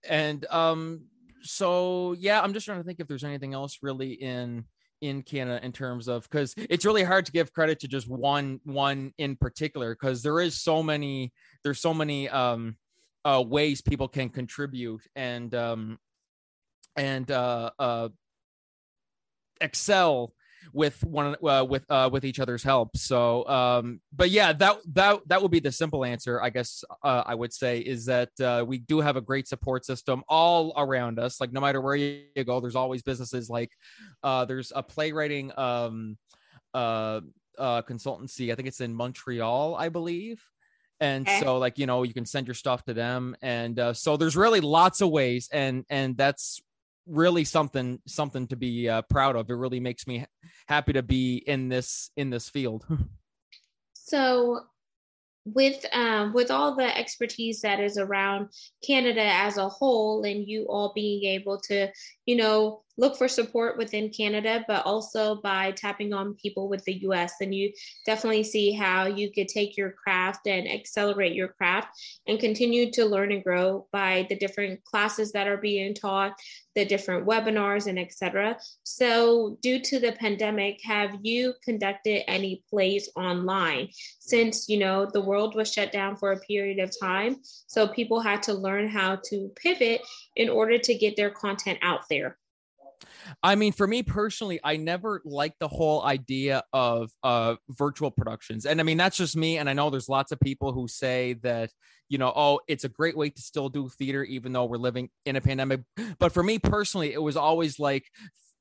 And 0.08 0.44
um, 0.46 1.06
so, 1.42 2.14
yeah, 2.18 2.40
I'm 2.40 2.52
just 2.52 2.66
trying 2.66 2.78
to 2.78 2.84
think 2.84 3.00
if 3.00 3.08
there's 3.08 3.24
anything 3.24 3.54
else 3.54 3.78
really 3.82 4.12
in 4.12 4.64
in 5.00 5.22
Canada 5.22 5.64
in 5.64 5.70
terms 5.70 6.08
of 6.08 6.24
because 6.24 6.54
it's 6.56 6.84
really 6.84 7.04
hard 7.04 7.24
to 7.26 7.32
give 7.32 7.52
credit 7.52 7.78
to 7.80 7.88
just 7.88 8.08
one 8.08 8.60
one 8.64 9.12
in 9.18 9.36
particular 9.36 9.94
because 9.94 10.22
there 10.22 10.40
is 10.40 10.60
so 10.60 10.82
many 10.82 11.32
there's 11.62 11.80
so 11.80 11.94
many 11.94 12.28
um 12.28 12.76
uh, 13.24 13.42
ways 13.46 13.80
people 13.80 14.08
can 14.08 14.28
contribute 14.28 15.02
and 15.14 15.54
um, 15.54 15.98
and 16.96 17.30
uh, 17.30 17.70
uh, 17.78 18.08
excel 19.60 20.32
with 20.72 21.02
one 21.04 21.36
uh, 21.46 21.64
with 21.68 21.84
uh, 21.90 22.08
with 22.12 22.24
each 22.24 22.40
other's 22.40 22.62
help. 22.62 22.96
So, 22.96 23.46
um, 23.48 24.00
but 24.14 24.30
yeah, 24.30 24.52
that 24.52 24.78
that 24.92 25.20
that 25.26 25.42
would 25.42 25.50
be 25.50 25.60
the 25.60 25.72
simple 25.72 26.04
answer, 26.04 26.40
I 26.40 26.50
guess. 26.50 26.84
Uh, 27.02 27.22
I 27.26 27.34
would 27.34 27.52
say 27.52 27.78
is 27.78 28.06
that 28.06 28.30
uh, 28.40 28.64
we 28.66 28.78
do 28.78 29.00
have 29.00 29.16
a 29.16 29.20
great 29.20 29.48
support 29.48 29.84
system 29.84 30.22
all 30.28 30.72
around 30.76 31.18
us. 31.18 31.40
Like 31.40 31.52
no 31.52 31.60
matter 31.60 31.80
where 31.80 31.96
you 31.96 32.22
go, 32.44 32.60
there's 32.60 32.76
always 32.76 33.02
businesses. 33.02 33.48
Like 33.50 33.70
uh, 34.22 34.44
there's 34.44 34.72
a 34.74 34.82
playwriting 34.82 35.52
um, 35.56 36.16
uh, 36.74 37.20
uh, 37.58 37.82
consultancy. 37.82 38.52
I 38.52 38.54
think 38.54 38.68
it's 38.68 38.80
in 38.80 38.94
Montreal, 38.94 39.76
I 39.76 39.88
believe 39.88 40.42
and 41.00 41.28
okay. 41.28 41.40
so 41.40 41.58
like 41.58 41.78
you 41.78 41.86
know 41.86 42.02
you 42.02 42.12
can 42.12 42.26
send 42.26 42.46
your 42.46 42.54
stuff 42.54 42.84
to 42.84 42.94
them 42.94 43.36
and 43.42 43.78
uh, 43.78 43.92
so 43.92 44.16
there's 44.16 44.36
really 44.36 44.60
lots 44.60 45.00
of 45.00 45.10
ways 45.10 45.48
and 45.52 45.84
and 45.90 46.16
that's 46.16 46.60
really 47.06 47.44
something 47.44 48.00
something 48.06 48.46
to 48.46 48.56
be 48.56 48.88
uh, 48.88 49.02
proud 49.02 49.36
of 49.36 49.48
it 49.48 49.54
really 49.54 49.80
makes 49.80 50.06
me 50.06 50.26
happy 50.68 50.92
to 50.92 51.02
be 51.02 51.36
in 51.36 51.68
this 51.68 52.10
in 52.16 52.30
this 52.30 52.48
field. 52.48 52.86
So 54.08 54.62
with 55.44 55.84
um, 55.92 56.32
with 56.32 56.50
all 56.50 56.74
the 56.74 56.96
expertise 56.96 57.60
that 57.60 57.78
is 57.78 57.98
around 57.98 58.48
Canada 58.82 59.22
as 59.22 59.58
a 59.58 59.68
whole, 59.68 60.24
and 60.24 60.48
you 60.48 60.64
all 60.64 60.92
being 60.94 61.24
able 61.24 61.60
to, 61.62 61.88
you 62.24 62.36
know, 62.36 62.82
look 62.98 63.16
for 63.16 63.28
support 63.28 63.78
within 63.78 64.10
Canada, 64.10 64.64
but 64.66 64.84
also 64.84 65.36
by 65.36 65.70
tapping 65.72 66.12
on 66.12 66.34
people 66.34 66.68
with 66.68 66.84
the 66.84 66.94
US. 67.04 67.34
And 67.40 67.54
you 67.54 67.72
definitely 68.04 68.42
see 68.42 68.72
how 68.72 69.06
you 69.06 69.30
could 69.30 69.48
take 69.48 69.76
your 69.76 69.92
craft 69.92 70.46
and 70.46 70.68
accelerate 70.68 71.32
your 71.32 71.48
craft 71.48 71.88
and 72.26 72.40
continue 72.40 72.90
to 72.92 73.06
learn 73.06 73.32
and 73.32 73.42
grow 73.42 73.86
by 73.92 74.26
the 74.28 74.36
different 74.36 74.84
classes 74.84 75.32
that 75.32 75.46
are 75.46 75.56
being 75.56 75.94
taught, 75.94 76.34
the 76.74 76.84
different 76.84 77.26
webinars, 77.26 77.86
and 77.86 77.98
etc. 77.98 78.58
So, 78.82 79.56
due 79.62 79.80
to 79.80 80.00
the 80.00 80.12
pandemic, 80.12 80.80
have 80.82 81.16
you 81.22 81.54
conducted 81.64 82.28
any 82.28 82.62
plays 82.68 83.08
online 83.16 83.88
since 84.18 84.68
you 84.68 84.78
know 84.78 85.06
the 85.06 85.20
world 85.20 85.54
was 85.54 85.72
shut 85.72 85.92
down 85.92 86.16
for 86.16 86.32
a 86.32 86.40
period 86.40 86.80
of 86.80 86.92
time? 87.00 87.36
So, 87.68 87.86
people 87.86 88.20
had 88.20 88.42
to 88.44 88.54
learn 88.54 88.88
how 88.88 89.20
to 89.26 89.50
pivot 89.56 90.02
in 90.34 90.48
order 90.48 90.78
to 90.78 90.94
get 90.94 91.16
their 91.16 91.30
content 91.30 91.78
out 91.82 92.02
there. 92.10 92.36
I 93.42 93.54
mean, 93.54 93.72
for 93.72 93.86
me 93.86 94.02
personally, 94.02 94.60
I 94.62 94.76
never 94.76 95.22
liked 95.24 95.58
the 95.60 95.68
whole 95.68 96.02
idea 96.02 96.62
of 96.72 97.10
uh, 97.22 97.56
virtual 97.70 98.10
productions. 98.10 98.66
And 98.66 98.80
I 98.80 98.84
mean, 98.84 98.96
that's 98.96 99.16
just 99.16 99.36
me. 99.36 99.58
And 99.58 99.68
I 99.68 99.72
know 99.72 99.90
there's 99.90 100.08
lots 100.08 100.32
of 100.32 100.40
people 100.40 100.72
who 100.72 100.88
say 100.88 101.34
that, 101.42 101.70
you 102.08 102.18
know, 102.18 102.32
oh, 102.34 102.60
it's 102.68 102.84
a 102.84 102.88
great 102.88 103.16
way 103.16 103.30
to 103.30 103.40
still 103.40 103.68
do 103.68 103.88
theater, 103.88 104.24
even 104.24 104.52
though 104.52 104.64
we're 104.64 104.76
living 104.76 105.10
in 105.24 105.36
a 105.36 105.40
pandemic. 105.40 105.80
But 106.18 106.32
for 106.32 106.42
me 106.42 106.58
personally, 106.58 107.12
it 107.12 107.22
was 107.22 107.36
always 107.36 107.78
like 107.78 108.04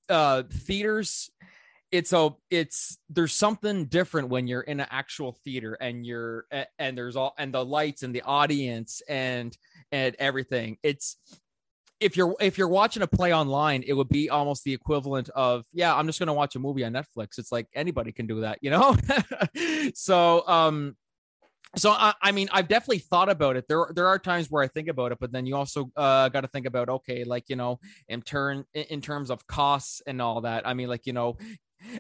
uh, 0.10 0.44
theaters 0.52 1.30
it's 1.92 2.12
a 2.12 2.30
it's 2.50 2.98
there's 3.10 3.34
something 3.34 3.86
different 3.86 4.30
when 4.30 4.48
you're 4.48 4.62
in 4.62 4.80
an 4.80 4.88
actual 4.90 5.38
theater 5.44 5.74
and 5.80 6.06
you're 6.06 6.46
and 6.78 6.98
there's 6.98 7.16
all 7.16 7.34
and 7.38 7.54
the 7.54 7.64
lights 7.64 8.04
and 8.04 8.14
the 8.14 8.22
audience 8.24 9.02
and 9.08 9.58
and 9.92 10.16
everything 10.20 10.78
it's 10.84 11.18
if 12.00 12.16
you're 12.16 12.36
if 12.40 12.58
you're 12.58 12.68
watching 12.68 13.02
a 13.02 13.08
play 13.08 13.34
online, 13.34 13.84
it 13.88 13.94
would 13.94 14.10
be 14.10 14.30
almost 14.30 14.64
the 14.64 14.74
equivalent 14.74 15.30
of 15.30 15.66
yeah, 15.74 15.96
I'm 15.96 16.06
just 16.06 16.20
gonna 16.20 16.34
watch 16.34 16.56
a 16.56 16.60
movie 16.60 16.86
on 16.86 16.94
Netflix. 16.94 17.38
It's 17.38 17.52
like 17.52 17.68
anybody 17.74 18.12
can 18.12 18.28
do 18.28 18.42
that, 18.42 18.60
you 18.62 18.70
know. 18.70 18.96
so 19.96 20.48
um, 20.48 20.96
so 21.76 21.92
I, 21.92 22.14
I, 22.22 22.32
mean, 22.32 22.50
I've 22.52 22.68
definitely 22.68 23.00
thought 23.00 23.30
about 23.30 23.56
it. 23.56 23.66
There 23.68 23.88
there 23.94 24.08
are 24.08 24.20
times 24.20 24.50
where 24.50 24.64
I 24.64 24.68
think 24.68 24.88
about 24.88 25.12
it, 25.12 25.18
but 25.20 25.32
then 25.32 25.46
you 25.46 25.56
also 25.56 25.92
uh, 25.96 26.30
got 26.30 26.42
to 26.42 26.48
think 26.48 26.66
about 26.66 26.90
okay, 26.90 27.24
like 27.24 27.46
you 27.48 27.56
know, 27.56 27.80
in 28.08 28.22
turn 28.22 28.66
in 28.74 29.02
terms 29.02 29.30
of 29.30 29.46
costs 29.48 30.02
and 30.08 30.22
all 30.22 30.42
that. 30.42 30.68
I 30.68 30.74
mean, 30.74 30.88
like 30.88 31.06
you 31.06 31.14
know, 31.14 31.38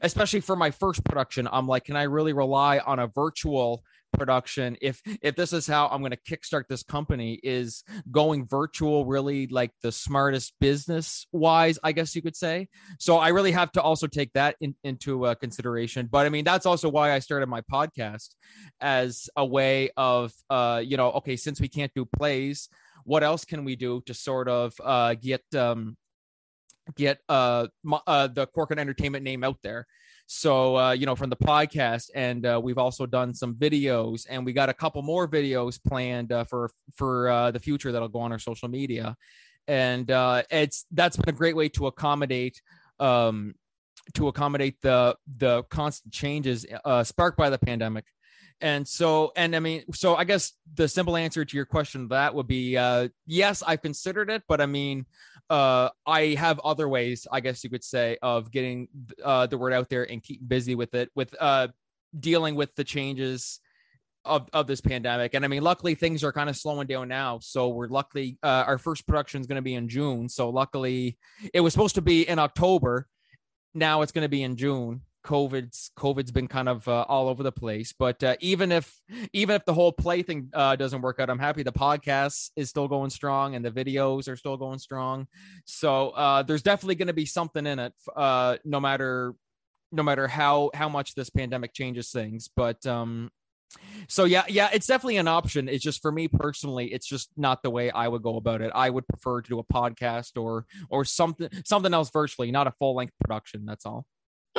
especially 0.01 0.41
for 0.41 0.55
my 0.55 0.71
first 0.71 1.03
production, 1.03 1.47
I'm 1.51 1.67
like, 1.67 1.85
can 1.85 1.95
I 1.95 2.03
really 2.03 2.33
rely 2.33 2.79
on 2.79 2.99
a 2.99 3.07
virtual 3.07 3.83
production 4.17 4.75
if 4.81 5.01
if 5.21 5.35
this 5.35 5.53
is 5.53 5.67
how 5.67 5.87
i'm 5.87 6.01
going 6.01 6.11
to 6.11 6.17
kickstart 6.35 6.63
this 6.67 6.83
company 6.83 7.39
is 7.43 7.83
going 8.11 8.45
virtual 8.47 9.05
really 9.05 9.47
like 9.47 9.71
the 9.83 9.91
smartest 9.91 10.53
business 10.59 11.27
wise 11.31 11.79
i 11.83 11.91
guess 11.91 12.15
you 12.15 12.21
could 12.21 12.35
say. 12.35 12.67
So 12.99 13.17
i 13.17 13.29
really 13.29 13.51
have 13.51 13.71
to 13.73 13.81
also 13.81 14.07
take 14.07 14.33
that 14.33 14.55
in, 14.59 14.75
into 14.83 15.25
uh, 15.25 15.35
consideration. 15.35 16.07
But 16.11 16.25
i 16.25 16.29
mean 16.29 16.43
that's 16.43 16.65
also 16.65 16.89
why 16.89 17.13
i 17.13 17.19
started 17.19 17.47
my 17.47 17.61
podcast 17.61 18.29
as 18.81 19.29
a 19.35 19.45
way 19.45 19.89
of 19.97 20.33
uh 20.49 20.81
you 20.83 20.97
know 20.97 21.11
okay 21.11 21.35
since 21.35 21.61
we 21.61 21.67
can't 21.67 21.91
do 21.95 22.05
plays 22.05 22.69
what 23.03 23.23
else 23.23 23.45
can 23.45 23.63
we 23.63 23.75
do 23.75 24.01
to 24.05 24.13
sort 24.13 24.49
of 24.49 24.73
uh 24.83 25.13
get 25.15 25.43
um 25.55 25.95
get 26.95 27.19
uh, 27.29 27.67
uh 28.07 28.27
the 28.27 28.47
corcoran 28.47 28.79
entertainment 28.79 29.23
name 29.23 29.43
out 29.43 29.57
there 29.63 29.85
so, 30.27 30.77
uh, 30.77 30.91
you 30.91 31.05
know, 31.05 31.15
from 31.15 31.29
the 31.29 31.37
podcast, 31.37 32.09
and 32.13 32.45
uh, 32.45 32.59
we've 32.61 32.77
also 32.77 33.05
done 33.05 33.33
some 33.33 33.55
videos, 33.55 34.27
and 34.29 34.45
we 34.45 34.51
got 34.51 34.67
a 34.67 34.73
couple 34.73 35.01
more 35.01 35.25
videos 35.25 35.79
planned 35.81 36.33
uh, 36.33 36.43
for 36.43 36.69
for 36.93 37.29
uh, 37.29 37.51
the 37.51 37.59
future 37.59 37.93
that'll 37.93 38.09
go 38.09 38.19
on 38.19 38.33
our 38.33 38.39
social 38.39 38.67
media, 38.67 39.15
and 39.69 40.11
uh, 40.11 40.43
it's 40.51 40.85
that's 40.91 41.15
been 41.15 41.33
a 41.33 41.37
great 41.37 41.55
way 41.55 41.69
to 41.69 41.87
accommodate 41.87 42.61
um, 42.99 43.55
to 44.15 44.27
accommodate 44.27 44.75
the 44.81 45.15
the 45.37 45.63
constant 45.63 46.13
changes 46.13 46.65
uh, 46.83 47.05
sparked 47.05 47.37
by 47.37 47.49
the 47.49 47.57
pandemic. 47.57 48.03
And 48.59 48.87
so, 48.87 49.31
and 49.35 49.55
I 49.55 49.59
mean, 49.59 49.83
so 49.93 50.15
I 50.15 50.23
guess 50.23 50.53
the 50.73 50.87
simple 50.87 51.15
answer 51.15 51.45
to 51.45 51.55
your 51.55 51.65
question 51.65 52.07
that 52.07 52.33
would 52.33 52.47
be 52.47 52.75
uh, 52.75 53.09
yes, 53.25 53.61
I've 53.65 53.81
considered 53.81 54.29
it, 54.29 54.43
but 54.47 54.61
I 54.61 54.65
mean, 54.65 55.05
uh, 55.49 55.89
I 56.05 56.35
have 56.39 56.59
other 56.59 56.89
ways, 56.89 57.27
I 57.31 57.39
guess 57.39 57.63
you 57.63 57.69
could 57.69 57.83
say, 57.83 58.17
of 58.21 58.51
getting 58.51 58.87
uh, 59.23 59.47
the 59.47 59.57
word 59.57 59.73
out 59.73 59.89
there 59.89 60.09
and 60.09 60.23
keep 60.23 60.47
busy 60.47 60.75
with 60.75 60.95
it, 60.95 61.09
with 61.15 61.35
uh, 61.39 61.67
dealing 62.19 62.55
with 62.55 62.73
the 62.75 62.83
changes 62.83 63.59
of, 64.25 64.49
of 64.53 64.67
this 64.67 64.81
pandemic. 64.81 65.35
And 65.35 65.45
I 65.45 65.47
mean, 65.47 65.63
luckily 65.63 65.95
things 65.95 66.23
are 66.23 66.33
kind 66.33 66.49
of 66.49 66.57
slowing 66.57 66.87
down 66.87 67.07
now. 67.07 67.39
So 67.39 67.69
we're 67.69 67.87
luckily 67.87 68.37
uh, 68.43 68.65
our 68.67 68.77
first 68.77 69.07
production 69.07 69.39
is 69.39 69.47
going 69.47 69.57
to 69.57 69.61
be 69.61 69.75
in 69.75 69.87
June. 69.87 70.27
So 70.29 70.49
luckily 70.49 71.17
it 71.53 71.61
was 71.61 71.73
supposed 71.73 71.95
to 71.95 72.01
be 72.01 72.27
in 72.27 72.39
October. 72.39 73.07
Now 73.73 74.01
it's 74.01 74.11
going 74.11 74.25
to 74.25 74.29
be 74.29 74.43
in 74.43 74.57
June 74.57 75.01
COVID's 75.27 75.91
COVID's 75.97 76.31
been 76.31 76.47
kind 76.47 76.69
of 76.69 76.87
uh, 76.87 77.05
all 77.07 77.27
over 77.27 77.43
the 77.43 77.51
place. 77.51 77.93
But 77.97 78.23
uh, 78.23 78.37
even 78.39 78.71
if 78.71 78.91
even 79.33 79.55
if 79.55 79.65
the 79.65 79.73
whole 79.73 79.91
play 79.91 80.23
thing 80.23 80.49
uh, 80.53 80.75
doesn't 80.77 81.01
work 81.01 81.19
out, 81.19 81.29
I'm 81.29 81.37
happy 81.37 81.63
the 81.63 81.71
podcast 81.71 82.51
is 82.55 82.69
still 82.69 82.87
going 82.87 83.09
strong 83.09 83.53
and 83.53 83.63
the 83.63 83.71
videos 83.71 84.29
are 84.29 84.37
still 84.37 84.55
going 84.57 84.79
strong. 84.79 85.27
So 85.65 86.11
uh, 86.11 86.43
there's 86.43 86.63
definitely 86.63 86.95
going 86.95 87.07
to 87.07 87.13
be 87.13 87.25
something 87.25 87.67
in 87.67 87.77
it, 87.77 87.93
uh, 88.15 88.57
no 88.63 88.79
matter 88.79 89.35
no 89.91 90.03
matter 90.03 90.27
how 90.27 90.71
how 90.73 90.87
much 90.87 91.13
this 91.13 91.29
pandemic 91.29 91.73
changes 91.73 92.09
things. 92.09 92.49
But 92.55 92.85
um, 92.85 93.29
so 94.07 94.23
yeah, 94.23 94.45
yeah, 94.47 94.69
it's 94.73 94.87
definitely 94.87 95.17
an 95.17 95.27
option. 95.27 95.67
It's 95.67 95.83
just 95.83 96.01
for 96.01 96.11
me 96.11 96.29
personally, 96.29 96.93
it's 96.93 97.05
just 97.05 97.29
not 97.35 97.63
the 97.63 97.69
way 97.69 97.91
I 97.91 98.07
would 98.07 98.23
go 98.23 98.37
about 98.37 98.61
it. 98.61 98.71
I 98.73 98.89
would 98.89 99.05
prefer 99.07 99.41
to 99.41 99.49
do 99.49 99.59
a 99.59 99.63
podcast 99.65 100.41
or 100.41 100.65
or 100.89 101.03
something 101.03 101.49
something 101.65 101.93
else 101.93 102.09
virtually, 102.11 102.49
not 102.49 102.67
a 102.67 102.71
full 102.79 102.95
length 102.95 103.13
production. 103.19 103.65
That's 103.65 103.85
all. 103.85 104.05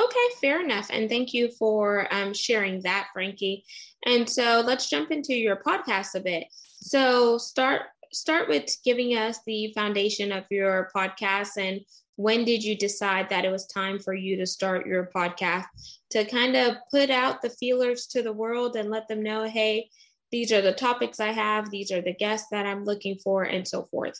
Okay, 0.09 0.35
fair 0.41 0.63
enough. 0.63 0.87
And 0.89 1.07
thank 1.07 1.33
you 1.33 1.49
for 1.51 2.11
um, 2.11 2.33
sharing 2.33 2.81
that, 2.81 3.09
Frankie. 3.13 3.63
And 4.07 4.27
so 4.27 4.63
let's 4.65 4.89
jump 4.89 5.11
into 5.11 5.35
your 5.35 5.57
podcast 5.57 6.15
a 6.15 6.19
bit. 6.19 6.45
So 6.81 7.37
start 7.37 7.83
start 8.11 8.49
with 8.49 8.75
giving 8.83 9.11
us 9.11 9.39
the 9.45 9.71
foundation 9.73 10.31
of 10.31 10.43
your 10.49 10.89
podcast 10.95 11.57
and 11.57 11.81
when 12.15 12.43
did 12.43 12.63
you 12.63 12.75
decide 12.75 13.29
that 13.29 13.45
it 13.45 13.51
was 13.51 13.67
time 13.67 13.99
for 13.99 14.15
you 14.15 14.35
to 14.35 14.47
start 14.47 14.87
your 14.87 15.11
podcast 15.15 15.65
to 16.09 16.25
kind 16.25 16.55
of 16.55 16.75
put 16.89 17.11
out 17.11 17.39
the 17.43 17.51
feelers 17.51 18.07
to 18.07 18.23
the 18.23 18.33
world 18.33 18.75
and 18.75 18.89
let 18.89 19.07
them 19.07 19.21
know 19.21 19.43
hey 19.47 19.87
these 20.31 20.51
are 20.51 20.61
the 20.63 20.73
topics 20.73 21.19
i 21.19 21.31
have 21.31 21.69
these 21.69 21.91
are 21.91 22.01
the 22.01 22.15
guests 22.15 22.47
that 22.49 22.65
i'm 22.65 22.83
looking 22.83 23.15
for 23.23 23.43
and 23.43 23.67
so 23.67 23.83
forth 23.83 24.19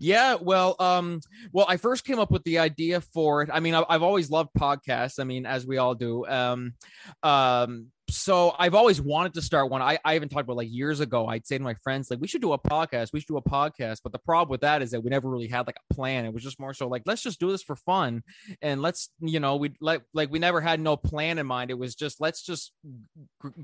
yeah, 0.00 0.36
well, 0.40 0.76
um, 0.78 1.20
well, 1.52 1.66
I 1.68 1.76
first 1.76 2.04
came 2.04 2.18
up 2.18 2.30
with 2.30 2.44
the 2.44 2.58
idea 2.58 3.00
for 3.00 3.42
it. 3.42 3.50
I 3.52 3.60
mean, 3.60 3.74
I've, 3.74 4.02
always 4.02 4.30
loved 4.30 4.50
podcasts. 4.58 5.18
I 5.18 5.24
mean, 5.24 5.46
as 5.46 5.66
we 5.66 5.78
all 5.78 5.94
do. 5.94 6.26
Um, 6.26 6.74
um, 7.22 7.88
so 8.08 8.54
I've 8.58 8.74
always 8.74 9.00
wanted 9.00 9.34
to 9.34 9.42
start 9.42 9.70
one. 9.70 9.82
I, 9.82 9.98
I 10.04 10.14
even 10.14 10.28
talked 10.28 10.44
about 10.44 10.56
like 10.56 10.68
years 10.70 11.00
ago. 11.00 11.26
I'd 11.26 11.46
say 11.46 11.58
to 11.58 11.64
my 11.64 11.74
friends, 11.82 12.10
like, 12.10 12.20
we 12.20 12.28
should 12.28 12.40
do 12.40 12.52
a 12.52 12.58
podcast. 12.58 13.12
We 13.12 13.20
should 13.20 13.28
do 13.28 13.36
a 13.36 13.42
podcast. 13.42 14.00
But 14.02 14.12
the 14.12 14.18
problem 14.18 14.50
with 14.50 14.60
that 14.60 14.80
is 14.80 14.92
that 14.92 15.02
we 15.02 15.10
never 15.10 15.28
really 15.28 15.48
had 15.48 15.66
like 15.66 15.78
a 15.90 15.94
plan. 15.94 16.24
It 16.24 16.32
was 16.32 16.42
just 16.42 16.60
more 16.60 16.72
so 16.72 16.86
like, 16.88 17.02
let's 17.04 17.22
just 17.22 17.40
do 17.40 17.50
this 17.50 17.62
for 17.62 17.74
fun. 17.74 18.22
And 18.62 18.80
let's, 18.80 19.10
you 19.20 19.40
know, 19.40 19.56
we 19.56 19.72
like, 19.80 20.02
like 20.14 20.30
we 20.30 20.38
never 20.38 20.60
had 20.60 20.78
no 20.78 20.96
plan 20.96 21.38
in 21.38 21.46
mind. 21.46 21.70
It 21.70 21.78
was 21.78 21.94
just, 21.94 22.20
let's 22.20 22.42
just 22.42 22.72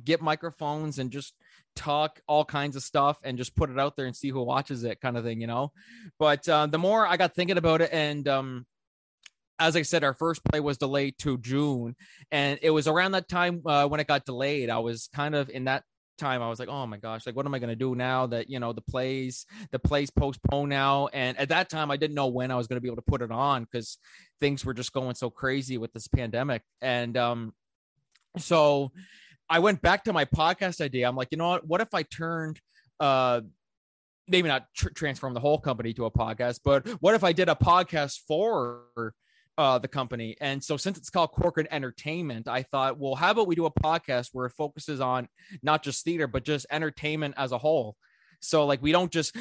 get 0.04 0.20
microphones 0.20 0.98
and 0.98 1.10
just 1.12 1.34
talk 1.76 2.20
all 2.26 2.44
kinds 2.44 2.74
of 2.74 2.82
stuff 2.82 3.18
and 3.22 3.38
just 3.38 3.54
put 3.54 3.70
it 3.70 3.78
out 3.78 3.96
there 3.96 4.06
and 4.06 4.16
see 4.16 4.30
who 4.30 4.42
watches 4.42 4.82
it 4.84 5.00
kind 5.00 5.16
of 5.16 5.24
thing, 5.24 5.40
you 5.40 5.46
know? 5.46 5.72
But 6.18 6.48
uh, 6.48 6.66
the 6.66 6.78
more 6.78 7.06
I 7.06 7.16
got 7.16 7.34
thinking 7.34 7.58
about 7.58 7.80
it 7.80 7.90
and, 7.92 8.26
um, 8.26 8.66
as 9.62 9.76
I 9.76 9.82
said, 9.82 10.02
our 10.02 10.14
first 10.14 10.44
play 10.44 10.58
was 10.58 10.76
delayed 10.76 11.16
to 11.18 11.38
June, 11.38 11.94
and 12.32 12.58
it 12.62 12.70
was 12.70 12.88
around 12.88 13.12
that 13.12 13.28
time 13.28 13.62
uh, 13.64 13.86
when 13.86 14.00
it 14.00 14.08
got 14.08 14.26
delayed. 14.26 14.70
I 14.70 14.80
was 14.80 15.08
kind 15.14 15.36
of 15.36 15.48
in 15.50 15.64
that 15.64 15.84
time. 16.18 16.42
I 16.42 16.48
was 16.48 16.58
like, 16.58 16.68
oh 16.68 16.84
my 16.86 16.96
gosh, 16.96 17.24
like 17.26 17.36
what 17.36 17.46
am 17.46 17.54
I 17.54 17.60
gonna 17.60 17.76
do 17.76 17.94
now 17.94 18.26
that 18.26 18.50
you 18.50 18.58
know 18.58 18.72
the 18.72 18.82
plays 18.82 19.46
the 19.70 19.78
plays 19.78 20.10
postponed 20.10 20.70
now? 20.70 21.08
And 21.12 21.38
at 21.38 21.50
that 21.50 21.70
time, 21.70 21.90
I 21.92 21.96
didn't 21.96 22.16
know 22.16 22.26
when 22.26 22.50
I 22.50 22.56
was 22.56 22.66
gonna 22.66 22.80
be 22.80 22.88
able 22.88 22.96
to 22.96 23.02
put 23.02 23.22
it 23.22 23.30
on 23.30 23.62
because 23.64 23.98
things 24.40 24.64
were 24.64 24.74
just 24.74 24.92
going 24.92 25.14
so 25.14 25.30
crazy 25.30 25.78
with 25.78 25.92
this 25.92 26.08
pandemic. 26.08 26.62
And 26.80 27.16
um, 27.16 27.54
so 28.38 28.90
I 29.48 29.60
went 29.60 29.80
back 29.80 30.04
to 30.04 30.12
my 30.12 30.24
podcast 30.24 30.80
idea. 30.80 31.08
I'm 31.08 31.16
like, 31.16 31.28
you 31.30 31.38
know 31.38 31.48
what? 31.48 31.66
What 31.66 31.80
if 31.80 31.94
I 31.94 32.02
turned 32.02 32.60
uh 32.98 33.42
maybe 34.28 34.48
not 34.48 34.66
tr- 34.74 34.90
transform 34.90 35.34
the 35.34 35.40
whole 35.40 35.58
company 35.58 35.92
to 35.94 36.06
a 36.06 36.10
podcast, 36.10 36.60
but 36.64 36.86
what 37.00 37.14
if 37.14 37.22
I 37.22 37.32
did 37.32 37.48
a 37.48 37.54
podcast 37.54 38.20
for 38.26 39.14
uh, 39.58 39.78
the 39.78 39.88
company. 39.88 40.36
And 40.40 40.62
so, 40.62 40.76
since 40.76 40.98
it's 40.98 41.10
called 41.10 41.32
Corcoran 41.32 41.68
Entertainment, 41.70 42.48
I 42.48 42.62
thought, 42.62 42.98
well, 42.98 43.14
how 43.14 43.30
about 43.30 43.46
we 43.46 43.54
do 43.54 43.66
a 43.66 43.70
podcast 43.70 44.30
where 44.32 44.46
it 44.46 44.52
focuses 44.52 45.00
on 45.00 45.28
not 45.62 45.82
just 45.82 46.04
theater, 46.04 46.26
but 46.26 46.44
just 46.44 46.66
entertainment 46.70 47.34
as 47.36 47.52
a 47.52 47.58
whole? 47.58 47.96
So, 48.40 48.66
like, 48.66 48.82
we 48.82 48.92
don't 48.92 49.12
just 49.12 49.36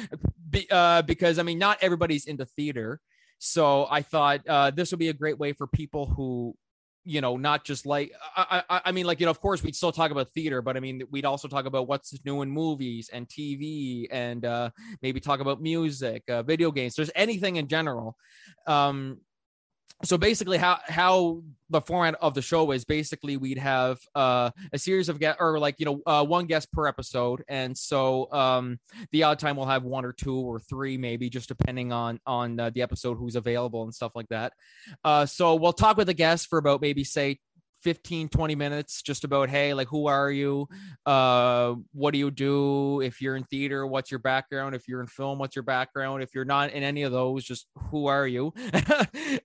be, 0.50 0.66
uh, 0.70 1.02
because 1.02 1.38
I 1.38 1.42
mean, 1.42 1.58
not 1.58 1.78
everybody's 1.80 2.26
into 2.26 2.44
theater. 2.44 3.00
So, 3.38 3.86
I 3.90 4.02
thought 4.02 4.46
uh, 4.46 4.70
this 4.70 4.90
would 4.90 5.00
be 5.00 5.08
a 5.08 5.14
great 5.14 5.38
way 5.38 5.52
for 5.52 5.66
people 5.66 6.06
who 6.06 6.54
you 7.04 7.20
know 7.20 7.36
not 7.36 7.64
just 7.64 7.84
like 7.84 8.12
I, 8.36 8.62
I, 8.70 8.80
I 8.86 8.92
mean 8.92 9.06
like 9.06 9.18
you 9.18 9.26
know 9.26 9.30
of 9.30 9.40
course 9.40 9.60
we'd 9.60 9.74
still 9.74 9.90
talk 9.90 10.12
about 10.12 10.32
theater 10.32 10.62
but 10.62 10.76
i 10.76 10.80
mean 10.80 11.02
we'd 11.10 11.24
also 11.24 11.48
talk 11.48 11.64
about 11.66 11.88
what's 11.88 12.14
new 12.24 12.42
in 12.42 12.48
movies 12.48 13.10
and 13.12 13.28
tv 13.28 14.06
and 14.10 14.44
uh 14.44 14.70
maybe 15.02 15.18
talk 15.18 15.40
about 15.40 15.60
music 15.60 16.22
uh, 16.28 16.44
video 16.44 16.70
games 16.70 16.94
there's 16.94 17.10
anything 17.16 17.56
in 17.56 17.66
general 17.66 18.16
um 18.68 19.18
so 20.04 20.18
basically 20.18 20.58
how 20.58 20.78
how 20.86 21.42
the 21.70 21.80
format 21.80 22.16
of 22.20 22.34
the 22.34 22.42
show 22.42 22.70
is 22.70 22.84
basically 22.84 23.36
we'd 23.36 23.58
have 23.58 23.98
uh, 24.14 24.50
a 24.72 24.78
series 24.78 25.08
of 25.08 25.18
guests 25.18 25.38
or 25.40 25.58
like 25.58 25.76
you 25.78 25.86
know 25.86 26.00
uh, 26.06 26.24
one 26.24 26.46
guest 26.46 26.70
per 26.72 26.86
episode. 26.86 27.42
And 27.48 27.76
so 27.76 28.30
um, 28.30 28.78
the 29.10 29.24
odd 29.24 29.38
time 29.38 29.56
we'll 29.56 29.66
have 29.66 29.82
one 29.82 30.04
or 30.04 30.12
two 30.12 30.36
or 30.36 30.60
three 30.60 30.98
maybe 30.98 31.30
just 31.30 31.48
depending 31.48 31.92
on 31.92 32.20
on 32.26 32.60
uh, 32.60 32.70
the 32.70 32.82
episode 32.82 33.16
who's 33.16 33.36
available 33.36 33.84
and 33.84 33.94
stuff 33.94 34.12
like 34.14 34.28
that. 34.28 34.52
Uh, 35.02 35.26
so 35.26 35.54
we'll 35.54 35.72
talk 35.72 35.96
with 35.96 36.08
the 36.08 36.14
guest 36.14 36.48
for 36.48 36.58
about 36.58 36.82
maybe 36.82 37.04
say 37.04 37.38
15 37.82 38.28
20 38.28 38.54
minutes 38.54 39.02
just 39.02 39.24
about 39.24 39.50
hey 39.50 39.74
like 39.74 39.88
who 39.88 40.06
are 40.06 40.30
you? 40.30 40.68
Uh 41.04 41.74
what 41.92 42.12
do 42.12 42.18
you 42.18 42.30
do? 42.30 43.00
If 43.00 43.20
you're 43.20 43.36
in 43.36 43.44
theater 43.44 43.86
what's 43.86 44.10
your 44.10 44.20
background? 44.20 44.74
If 44.74 44.86
you're 44.88 45.00
in 45.00 45.06
film 45.06 45.38
what's 45.38 45.56
your 45.56 45.64
background? 45.64 46.22
If 46.22 46.34
you're 46.34 46.44
not 46.44 46.70
in 46.72 46.82
any 46.82 47.02
of 47.02 47.12
those 47.12 47.44
just 47.44 47.66
who 47.90 48.06
are 48.06 48.26
you? 48.26 48.52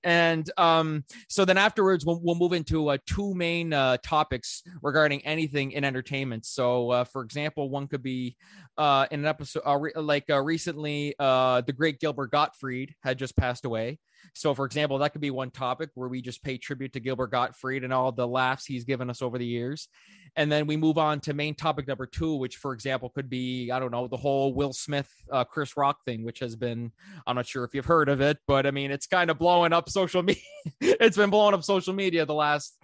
And 0.04 0.50
um 0.58 1.04
so 1.28 1.46
then 1.46 1.58
afterwards 1.58 2.06
we'll, 2.06 2.20
we'll 2.22 2.36
move 2.36 2.54
into 2.54 2.90
uh, 2.90 2.98
two 3.06 3.34
main 3.34 3.74
uh, 3.74 3.98
topics 4.04 4.64
regarding 4.82 5.26
anything 5.26 5.72
in 5.72 5.84
entertainment. 5.84 6.46
So 6.46 6.92
uh, 6.92 7.04
for 7.04 7.24
example 7.24 7.70
one 7.70 7.88
could 7.88 8.04
be 8.04 8.38
uh 8.78 9.08
in 9.12 9.22
an 9.22 9.26
episode 9.26 9.64
uh, 9.66 9.78
re- 9.78 9.92
like 9.96 10.30
uh, 10.30 10.42
recently 10.42 11.16
uh 11.20 11.62
the 11.62 11.74
great 11.74 12.00
gilbert 12.00 12.32
gottfried 12.32 12.94
had 13.02 13.18
just 13.18 13.36
passed 13.36 13.66
away. 13.66 14.00
So, 14.34 14.54
for 14.54 14.66
example, 14.66 14.98
that 15.00 15.12
could 15.12 15.22
be 15.22 15.32
one 15.32 15.52
topic 15.52 15.90
where 15.96 16.10
we 16.10 16.22
just 16.22 16.44
pay 16.44 16.58
tribute 16.58 16.94
to 16.94 17.00
Gilbert 17.00 17.32
Gottfried 17.32 17.84
and 17.84 17.94
all 17.94 18.12
the 18.12 18.27
laughs 18.28 18.66
he's 18.66 18.84
given 18.84 19.10
us 19.10 19.22
over 19.22 19.38
the 19.38 19.46
years. 19.46 19.88
And 20.36 20.52
then 20.52 20.68
we 20.68 20.78
move 20.78 21.00
on 21.00 21.20
to 21.22 21.34
main 21.34 21.56
topic 21.56 21.88
number 21.88 22.06
two, 22.06 22.36
which, 22.36 22.58
for 22.58 22.74
example, 22.74 23.10
could 23.10 23.28
be, 23.28 23.72
I 23.72 23.80
don't 23.80 23.92
know, 23.92 24.08
the 24.08 24.18
whole 24.18 24.54
Will 24.54 24.72
Smith, 24.72 25.10
uh, 25.32 25.44
Chris 25.44 25.76
Rock 25.76 26.06
thing, 26.06 26.24
which 26.24 26.40
has 26.40 26.56
been, 26.56 26.92
I'm 27.26 27.36
not 27.36 27.48
sure 27.48 27.64
if 27.64 27.74
you've 27.74 27.86
heard 27.86 28.08
of 28.08 28.22
it, 28.22 28.38
but 28.48 28.68
I 28.68 28.72
mean, 28.72 28.92
it's 28.92 29.08
kind 29.08 29.32
of 29.32 29.40
blowing 29.40 29.74
up 29.74 29.90
social 29.90 30.22
media. 30.24 30.44
it's 30.82 31.18
been 31.18 31.32
blowing 31.32 31.56
up 31.56 31.64
social 31.64 31.94
media 31.94 32.26
the 32.26 32.36
last 32.36 32.78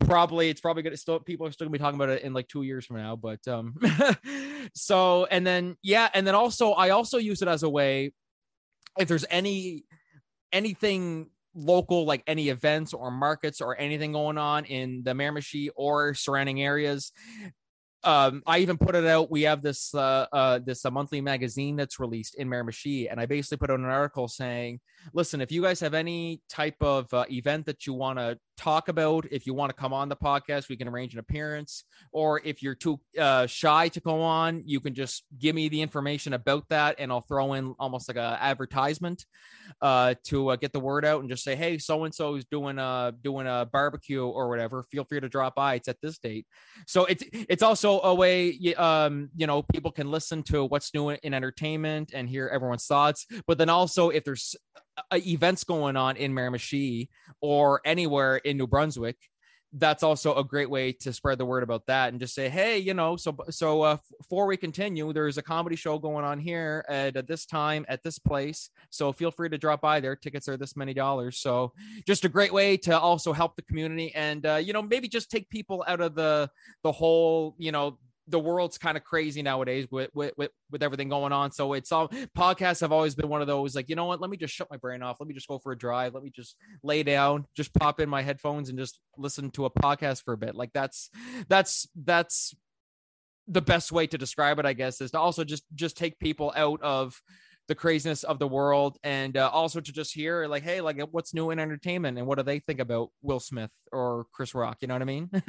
probably 0.00 0.48
it's 0.48 0.60
probably 0.60 0.82
gonna 0.82 0.96
still 0.96 1.18
people 1.18 1.46
are 1.46 1.52
still 1.52 1.66
gonna 1.66 1.72
be 1.72 1.78
talking 1.78 1.96
about 1.96 2.08
it 2.08 2.22
in 2.22 2.32
like 2.32 2.48
two 2.48 2.62
years 2.62 2.86
from 2.86 2.96
now 2.96 3.16
but 3.16 3.46
um 3.48 3.74
so 4.74 5.26
and 5.26 5.46
then 5.46 5.76
yeah 5.82 6.08
and 6.14 6.26
then 6.26 6.34
also 6.34 6.72
i 6.72 6.90
also 6.90 7.18
use 7.18 7.42
it 7.42 7.48
as 7.48 7.62
a 7.62 7.68
way 7.68 8.12
if 8.98 9.08
there's 9.08 9.24
any 9.30 9.84
anything 10.52 11.28
local, 11.54 12.04
like 12.04 12.22
any 12.26 12.48
events 12.48 12.92
or 12.94 13.10
markets 13.10 13.60
or 13.60 13.78
anything 13.78 14.12
going 14.12 14.38
on 14.38 14.64
in 14.64 15.02
the 15.02 15.12
Miramichi 15.12 15.68
or 15.76 16.14
surrounding 16.14 16.62
areas, 16.62 17.12
um, 18.04 18.42
I 18.46 18.58
even 18.58 18.78
put 18.78 18.94
it 18.94 19.06
out. 19.06 19.30
We 19.30 19.42
have 19.42 19.60
this 19.60 19.92
uh, 19.94 20.26
uh, 20.32 20.60
this 20.64 20.84
a 20.84 20.90
monthly 20.90 21.20
magazine 21.20 21.76
that's 21.76 21.98
released 21.98 22.36
in 22.36 22.48
Miramichi, 22.48 23.10
and 23.10 23.20
I 23.20 23.26
basically 23.26 23.58
put 23.58 23.70
out 23.70 23.80
an 23.80 23.86
article 23.86 24.28
saying, 24.28 24.80
"Listen, 25.12 25.40
if 25.40 25.50
you 25.50 25.62
guys 25.62 25.80
have 25.80 25.94
any 25.94 26.40
type 26.48 26.76
of 26.80 27.12
uh, 27.12 27.24
event 27.30 27.66
that 27.66 27.86
you 27.86 27.94
want 27.94 28.18
to 28.18 28.38
talk 28.58 28.88
about, 28.88 29.26
if 29.30 29.46
you 29.46 29.54
want 29.54 29.70
to 29.70 29.76
come 29.76 29.92
on 29.92 30.08
the 30.08 30.16
podcast, 30.16 30.68
we 30.68 30.76
can 30.76 30.88
arrange 30.88 31.14
an 31.14 31.20
appearance. 31.20 31.84
Or 32.12 32.40
if 32.44 32.62
you're 32.62 32.74
too 32.74 33.00
uh, 33.18 33.46
shy 33.46 33.88
to 33.88 34.00
go 34.00 34.20
on, 34.20 34.62
you 34.66 34.80
can 34.80 34.94
just 34.94 35.24
give 35.38 35.54
me 35.54 35.68
the 35.68 35.80
information 35.80 36.32
about 36.34 36.68
that, 36.68 36.96
and 36.98 37.10
I'll 37.10 37.22
throw 37.22 37.54
in 37.54 37.74
almost 37.78 38.08
like 38.08 38.16
a 38.16 38.38
advertisement 38.40 39.24
uh, 39.80 40.14
to 40.24 40.48
uh, 40.48 40.56
get 40.56 40.72
the 40.72 40.80
word 40.80 41.04
out, 41.04 41.20
and 41.20 41.30
just 41.30 41.44
say, 41.44 41.54
"Hey, 41.54 41.78
so 41.78 42.04
and 42.04 42.14
so 42.14 42.34
is 42.34 42.44
doing 42.44 42.78
a 42.78 43.14
doing 43.22 43.46
a 43.46 43.66
barbecue 43.72 44.26
or 44.26 44.48
whatever. 44.48 44.82
Feel 44.90 45.04
free 45.04 45.20
to 45.20 45.28
drop 45.28 45.54
by. 45.54 45.76
It's 45.76 45.88
at 45.88 46.00
this 46.02 46.18
date." 46.18 46.46
So 46.86 47.04
it's 47.04 47.24
it's 47.32 47.62
also 47.62 48.00
a 48.00 48.14
way 48.14 48.74
um, 48.76 49.30
you 49.36 49.46
know 49.46 49.62
people 49.62 49.92
can 49.92 50.10
listen 50.10 50.42
to 50.44 50.64
what's 50.64 50.92
new 50.92 51.10
in 51.10 51.32
entertainment 51.32 52.12
and 52.14 52.28
hear 52.28 52.48
everyone's 52.48 52.86
thoughts 52.86 53.26
but 53.46 53.58
then 53.58 53.68
also 53.68 54.10
if 54.10 54.24
there's 54.24 54.56
events 55.14 55.64
going 55.64 55.96
on 55.96 56.16
in 56.16 56.32
miramichi 56.32 57.08
or 57.40 57.80
anywhere 57.84 58.36
in 58.36 58.56
new 58.56 58.66
brunswick 58.66 59.16
that's 59.74 60.02
also 60.02 60.34
a 60.36 60.44
great 60.44 60.70
way 60.70 60.92
to 60.92 61.12
spread 61.12 61.36
the 61.36 61.44
word 61.44 61.62
about 61.62 61.84
that 61.86 62.10
and 62.10 62.20
just 62.20 62.34
say 62.34 62.48
hey 62.48 62.78
you 62.78 62.94
know 62.94 63.16
so 63.16 63.36
so 63.50 63.82
uh, 63.82 63.96
before 64.18 64.46
we 64.46 64.56
continue 64.56 65.12
there's 65.12 65.36
a 65.36 65.42
comedy 65.42 65.76
show 65.76 65.98
going 65.98 66.24
on 66.24 66.38
here 66.38 66.84
at, 66.88 67.16
at 67.16 67.28
this 67.28 67.44
time 67.44 67.84
at 67.88 68.02
this 68.02 68.18
place 68.18 68.70
so 68.90 69.12
feel 69.12 69.30
free 69.30 69.48
to 69.48 69.58
drop 69.58 69.80
by 69.80 70.00
there. 70.00 70.16
Tickets 70.16 70.48
are 70.48 70.56
this 70.56 70.76
many 70.76 70.94
dollars. 70.94 71.38
So 71.38 71.72
just 72.06 72.24
a 72.24 72.28
great 72.28 72.52
way 72.52 72.76
to 72.78 72.98
also 72.98 73.32
help 73.32 73.56
the 73.56 73.62
community 73.62 74.14
and 74.14 74.44
uh, 74.46 74.56
you 74.56 74.72
know 74.72 74.82
maybe 74.82 75.08
just 75.08 75.30
take 75.30 75.48
people 75.50 75.84
out 75.86 76.00
of 76.00 76.14
the 76.14 76.50
the 76.82 76.92
whole 76.92 77.54
you 77.58 77.72
know 77.72 77.98
the 78.28 78.38
world's 78.38 78.78
kind 78.78 78.96
of 78.96 79.04
crazy 79.04 79.42
nowadays 79.42 79.86
with, 79.90 80.10
with 80.14 80.32
with 80.36 80.50
with 80.70 80.82
everything 80.82 81.08
going 81.08 81.32
on. 81.32 81.50
So 81.50 81.72
it's 81.72 81.90
all 81.90 82.08
podcasts 82.36 82.80
have 82.80 82.92
always 82.92 83.14
been 83.14 83.28
one 83.28 83.40
of 83.40 83.46
those 83.46 83.74
like, 83.74 83.88
you 83.88 83.96
know 83.96 84.04
what, 84.04 84.20
let 84.20 84.30
me 84.30 84.36
just 84.36 84.54
shut 84.54 84.70
my 84.70 84.76
brain 84.76 85.02
off. 85.02 85.16
Let 85.20 85.28
me 85.28 85.34
just 85.34 85.48
go 85.48 85.58
for 85.58 85.72
a 85.72 85.78
drive. 85.78 86.14
Let 86.14 86.22
me 86.22 86.30
just 86.30 86.56
lay 86.82 87.02
down, 87.02 87.46
just 87.56 87.72
pop 87.74 88.00
in 88.00 88.08
my 88.08 88.22
headphones 88.22 88.68
and 88.68 88.78
just 88.78 89.00
listen 89.16 89.50
to 89.52 89.64
a 89.64 89.70
podcast 89.70 90.24
for 90.24 90.34
a 90.34 90.38
bit. 90.38 90.54
Like 90.54 90.72
that's 90.72 91.10
that's 91.48 91.88
that's 91.94 92.54
the 93.46 93.62
best 93.62 93.90
way 93.90 94.06
to 94.06 94.18
describe 94.18 94.58
it, 94.58 94.66
I 94.66 94.74
guess, 94.74 95.00
is 95.00 95.12
to 95.12 95.18
also 95.18 95.42
just 95.42 95.64
just 95.74 95.96
take 95.96 96.18
people 96.18 96.52
out 96.54 96.82
of 96.82 97.20
the 97.68 97.74
craziness 97.74 98.24
of 98.24 98.38
the 98.38 98.48
world 98.48 98.98
and 99.04 99.36
uh, 99.36 99.48
also 99.52 99.80
to 99.80 99.92
just 99.92 100.14
hear 100.14 100.46
like 100.46 100.62
hey 100.62 100.80
like 100.80 101.00
what's 101.12 101.34
new 101.34 101.50
in 101.50 101.58
entertainment 101.58 102.18
and 102.18 102.26
what 102.26 102.38
do 102.38 102.42
they 102.42 102.58
think 102.58 102.80
about 102.80 103.10
will 103.22 103.40
smith 103.40 103.70
or 103.92 104.26
chris 104.32 104.54
rock? 104.54 104.78
You 104.80 104.88
know 104.88 104.94
what 104.94 105.02
i 105.02 105.06
mean? 105.06 105.30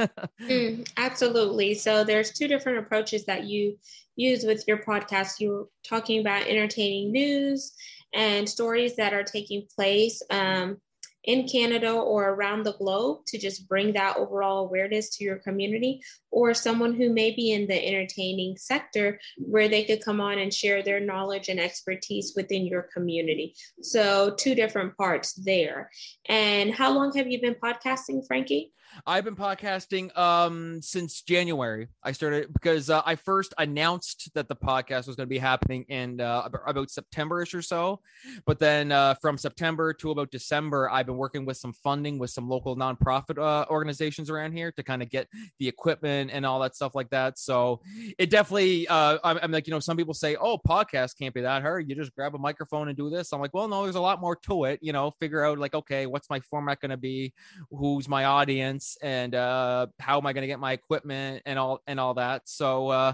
Mm, 0.42 0.90
absolutely. 0.98 1.74
So 1.74 2.04
there's 2.04 2.32
two 2.32 2.48
different 2.48 2.80
approaches 2.80 3.26
that 3.26 3.44
you 3.44 3.78
use 4.16 4.44
with 4.46 4.64
your 4.68 4.78
podcast. 4.78 5.40
You're 5.40 5.68
talking 5.88 6.22
about 6.22 6.48
entertaining 6.48 7.12
news 7.12 7.74
and 8.14 8.48
stories 8.50 8.96
that 8.96 9.14
are 9.14 9.24
taking 9.24 9.68
place 9.76 10.22
um, 10.32 10.78
in 11.24 11.48
Canada 11.48 11.92
or 11.92 12.30
around 12.30 12.64
the 12.64 12.74
globe 12.74 13.26
to 13.28 13.38
just 13.38 13.68
bring 13.68 13.94
that 13.94 14.18
overall 14.18 14.66
awareness 14.66 15.10
to 15.18 15.24
your 15.24 15.38
community, 15.38 16.02
or 16.32 16.54
someone 16.54 16.94
who 16.94 17.12
may 17.12 17.32
be 17.32 17.52
in 17.52 17.68
the 17.68 17.88
entertaining 17.88 18.58
sector 18.58 19.20
where 19.38 19.68
they 19.68 19.84
could 19.84 20.04
come 20.04 20.22
on 20.22 20.40
and 20.40 20.54
share 20.54 20.82
their 20.82 21.00
knowledge 21.00 21.50
and 21.50 21.60
expertise 21.60 22.34
within 22.36 22.66
your 22.66 22.84
community. 22.94 23.54
So, 23.82 24.36
two 24.38 24.56
different 24.56 24.96
parts 24.98 25.34
there. 25.34 25.90
And 26.28 26.74
how 26.74 26.94
long 26.94 27.14
have 27.16 27.28
you 27.28 27.42
been 27.42 27.56
podcasting, 27.56 28.26
Frankie? 28.28 28.72
I've 29.06 29.24
been 29.24 29.36
podcasting 29.36 30.16
um 30.18 30.82
since 30.82 31.22
January. 31.22 31.88
I 32.04 32.12
started 32.12 32.52
because 32.54 32.90
uh, 32.90 33.02
I 33.06 33.16
first 33.16 33.54
announced 33.58 34.32
that 34.34 34.48
the 34.48 34.56
podcast 34.56 35.08
was 35.08 35.16
going 35.16 35.28
to 35.28 35.34
be 35.34 35.38
happening 35.38 35.86
in 35.90 36.22
uh, 36.22 36.48
about 36.66 36.90
Septemberish 36.90 37.54
or 37.54 37.62
so, 37.62 38.02
but 38.46 38.60
then 38.60 38.92
uh, 38.92 39.16
from 39.16 39.38
September 39.38 39.94
to 39.94 40.12
about 40.12 40.32
December, 40.32 40.90
I've 40.90 41.06
been 41.06 41.18
working 41.18 41.46
with 41.46 41.58
some 41.58 41.74
funding 41.74 42.20
with 42.20 42.30
some 42.32 42.50
local 42.50 42.76
nonprofit 42.76 43.38
uh, 43.38 43.66
organizations 43.70 44.30
around 44.30 44.54
here 44.54 44.72
to 44.74 44.84
kind 44.84 45.02
of 45.02 45.10
get 45.10 45.28
the 45.60 45.68
equipment 45.68 46.32
and 46.34 46.46
all 46.46 46.60
that 46.62 46.76
stuff 46.76 46.96
like 46.96 47.10
that. 47.12 47.38
So 47.40 47.82
it 48.18 48.30
definitely, 48.30 48.88
uh, 48.88 49.18
I'm, 49.24 49.40
I'm 49.42 49.52
like, 49.52 49.68
you 49.68 49.72
know, 49.72 49.80
some 49.80 49.98
people 49.98 50.14
say, 50.14 50.36
"Oh, 50.36 50.58
podcast 50.58 51.18
can't 51.18 51.34
be 51.34 51.42
that 51.42 51.62
hard. 51.62 51.90
You 51.90 51.96
just 51.96 52.16
grab 52.16 52.36
a 52.36 52.40
microphone 52.40 52.88
and 52.88 52.98
do 52.98 53.10
this." 53.10 53.34
I'm 53.34 53.42
like, 53.42 53.54
well, 53.54 53.68
no, 53.68 53.84
there's 53.84 53.96
a 53.96 54.02
lot 54.02 54.22
more 54.22 54.36
to 54.48 54.66
it. 54.66 54.80
You 54.82 54.94
know, 54.94 55.12
figure 55.20 55.44
out 55.44 55.58
like, 55.60 55.74
okay, 55.74 56.06
what's 56.06 56.30
my 56.30 56.40
format 56.40 56.80
going 56.80 56.92
to 56.92 56.98
be? 56.98 57.34
Who's 57.72 58.08
my 58.08 58.26
audience? 58.26 58.79
And 59.02 59.36
uh, 59.36 59.88
how 60.00 60.18
am 60.18 60.26
I 60.26 60.34
going 60.34 60.44
to 60.44 60.48
get 60.48 60.60
my 60.60 60.74
equipment 60.74 61.44
and 61.46 61.58
all 61.58 61.82
and 61.88 62.00
all 62.00 62.14
that. 62.16 62.44
So 62.46 62.90
uh, 62.90 63.14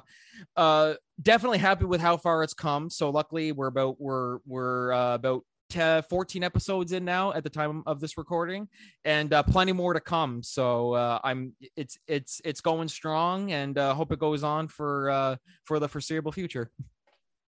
uh, 0.55 0.95
definitely 1.21 1.59
happy 1.59 1.85
with 1.85 2.01
how 2.01 2.17
far 2.17 2.43
it's 2.43 2.53
come. 2.53 2.89
So 2.89 3.09
luckily 3.09 3.51
we're 3.51 3.67
about 3.67 3.99
we're 3.99 4.39
we're 4.45 4.93
uh, 4.93 5.15
about 5.15 5.43
10, 5.69 6.03
14 6.03 6.43
episodes 6.43 6.91
in 6.91 7.05
now 7.05 7.33
at 7.33 7.43
the 7.43 7.49
time 7.49 7.83
of 7.85 7.99
this 7.99 8.17
recording 8.17 8.67
and 9.03 9.33
uh, 9.33 9.41
plenty 9.43 9.71
more 9.71 9.93
to 9.93 9.99
come 9.99 10.43
so 10.43 10.93
uh, 10.93 11.19
i'm 11.23 11.53
it's 11.75 11.97
it's 12.07 12.39
it's 12.45 12.61
going 12.61 12.87
strong 12.87 13.51
and 13.51 13.77
uh, 13.77 13.93
hope 13.93 14.11
it 14.11 14.19
goes 14.19 14.43
on 14.43 14.67
for 14.67 15.09
uh, 15.09 15.35
for 15.63 15.79
the 15.79 15.89
foreseeable 15.89 16.31
future 16.31 16.69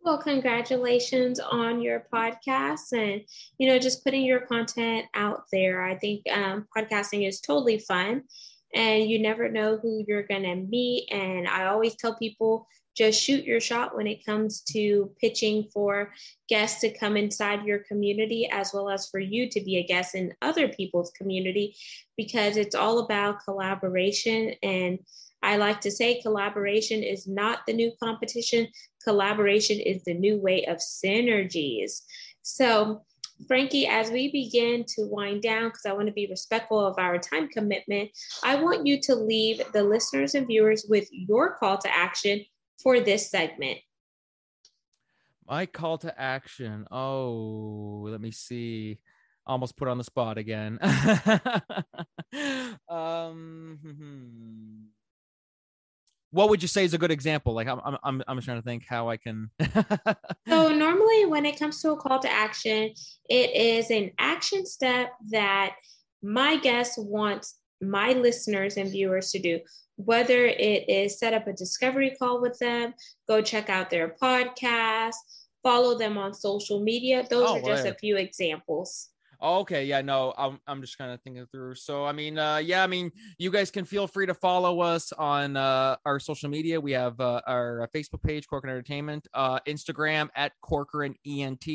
well, 0.02 0.18
congratulations 0.18 1.40
on 1.40 1.82
your 1.82 2.06
podcast 2.14 2.94
and, 2.94 3.22
you 3.58 3.68
know, 3.68 3.78
just 3.78 4.04
putting 4.04 4.24
your 4.24 4.42
content 4.42 5.06
out 5.14 5.44
there. 5.52 5.82
I 5.84 5.98
think 5.98 6.24
um, 6.32 6.68
podcasting 6.76 7.28
is 7.28 7.42
totally 7.42 7.80
fun 7.80 8.24
and 8.74 9.10
you 9.10 9.20
never 9.20 9.50
know 9.50 9.78
who 9.78 10.04
you're 10.08 10.24
going 10.24 10.44
to 10.44 10.56
meet. 10.56 11.10
And 11.12 11.48
I 11.48 11.66
always 11.66 11.96
tell 11.96 12.16
people 12.16 12.68
just 12.96 13.22
shoot 13.22 13.46
your 13.46 13.60
shot 13.60 13.96
when 13.96 14.08
it 14.08 14.26
comes 14.26 14.62
to 14.62 15.12
pitching 15.22 15.68
for 15.74 16.12
guests 16.50 16.82
to 16.82 16.98
come 16.98 17.16
inside 17.16 17.64
your 17.66 17.80
community, 17.80 18.50
as 18.52 18.74
well 18.74 18.90
as 18.90 19.10
for 19.10 19.20
you 19.20 19.50
to 19.50 19.62
be 19.62 19.78
a 19.78 19.86
guest 19.86 20.16
in 20.16 20.34
other 20.42 20.68
people's 20.68 21.12
community, 21.12 21.76
because 22.18 22.58
it's 22.58 22.76
all 22.76 23.00
about 23.00 23.44
collaboration 23.46 24.54
and 24.62 25.00
I 25.42 25.58
like 25.58 25.82
to 25.82 25.92
say 25.92 26.22
collaboration 26.22 27.04
is 27.04 27.28
not 27.28 27.60
the 27.66 27.74
new 27.74 27.92
competition. 28.02 28.68
Collaboration 29.04 29.80
is 29.80 30.04
the 30.04 30.14
new 30.14 30.38
way 30.38 30.66
of 30.66 30.78
synergies. 30.78 32.02
So, 32.42 33.04
Frankie, 33.48 33.88
as 33.88 34.12
we 34.12 34.32
begin 34.32 34.84
to 34.96 35.08
wind 35.08 35.42
down, 35.42 35.70
because 35.70 35.86
I 35.86 35.94
want 35.94 36.08
to 36.08 36.14
be 36.14 36.28
respectful 36.28 36.86
of 36.86 36.96
our 36.98 37.18
time 37.18 37.48
commitment, 37.48 38.10
I 38.44 38.56
want 38.56 38.86
you 38.86 39.00
to 39.02 39.16
leave 39.16 39.62
the 39.72 39.84
listeners 39.84 40.36
and 40.36 40.46
viewers 40.46 40.86
with 40.90 41.08
your 41.12 41.56
call 41.56 41.78
to 41.78 41.96
action 41.96 42.44
for 42.84 43.00
this 43.00 43.30
segment. 43.30 43.80
My 45.48 45.66
call 45.66 45.98
to 46.00 46.20
action. 46.20 46.86
Oh, 46.92 48.06
let 48.10 48.20
me 48.20 48.32
see. 48.32 49.00
Almost 49.48 49.78
put 49.78 49.88
on 49.88 49.98
the 49.98 50.04
spot 50.04 50.38
again. 50.38 50.78
um, 52.90 53.80
hmm, 53.82 53.92
hmm 53.92 54.89
what 56.32 56.50
would 56.50 56.62
you 56.62 56.68
say 56.68 56.86
is 56.86 56.94
a 56.94 56.98
good 56.98 57.12
example? 57.12 57.54
Like 57.54 57.68
I'm 57.68 57.80
I'm 58.04 58.24
I'm 58.28 58.38
just 58.38 58.46
trying 58.46 58.62
to 58.62 58.66
think 58.66 58.86
how 58.88 59.10
I 59.10 59.18
can. 59.18 59.50
so 60.48 60.70
normally, 60.76 61.26
when 61.26 61.46
it 61.46 61.58
comes 61.58 61.82
to 61.82 61.92
a 61.92 61.98
call 61.98 62.20
to 62.20 62.32
action, 62.32 62.94
it 63.30 63.56
is 63.56 63.90
an 63.90 64.12
action 64.20 64.66
step 64.66 65.12
that 65.32 65.76
my 66.22 66.58
guest 66.58 66.98
wants 66.98 67.56
my 67.82 68.14
listeners 68.14 68.78
and 68.78 68.92
viewers 68.92 69.32
to 69.32 69.40
do. 69.40 69.60
Whether 69.96 70.46
it 70.46 70.88
is 70.88 71.20
set 71.20 71.34
up 71.34 71.48
a 71.48 71.54
discovery 71.54 72.16
call 72.18 72.42
with 72.42 72.58
them, 72.60 72.94
go 73.28 73.42
check 73.42 73.70
out 73.70 73.90
their 73.90 74.16
podcast, 74.22 75.16
follow 75.64 75.98
them 75.98 76.18
on 76.18 76.34
social 76.34 76.82
media. 76.82 77.26
Those 77.30 77.50
oh, 77.50 77.58
are 77.58 77.62
just 77.62 77.84
right. 77.86 77.94
a 77.94 77.98
few 77.98 78.18
examples. 78.18 79.10
Okay, 79.42 79.86
yeah, 79.86 80.02
no, 80.02 80.34
I'm 80.38 80.60
I'm 80.68 80.82
just 80.82 80.98
kind 80.98 81.12
of 81.12 81.22
thinking 81.22 81.46
through. 81.50 81.76
So 81.76 82.06
I 82.06 82.12
mean, 82.12 82.38
uh, 82.38 82.58
yeah, 82.58 82.84
I 82.84 82.88
mean, 82.88 83.10
you 83.38 83.50
guys 83.52 83.72
can 83.72 83.86
feel 83.86 84.06
free 84.06 84.26
to 84.26 84.34
follow 84.34 84.82
us 84.82 85.14
on 85.14 85.56
uh, 85.56 85.96
our 86.06 86.20
social 86.20 86.50
media. 86.50 86.80
We 86.80 86.92
have 86.92 87.20
uh, 87.22 87.42
our 87.48 87.84
uh, 87.84 87.88
Facebook 87.96 88.22
page, 88.22 88.48
Corcoran 88.48 88.74
Entertainment, 88.74 89.28
uh, 89.34 89.60
Instagram 89.62 90.28
at 90.36 90.52
Corcoran 90.62 91.16
ENT, 91.26 91.66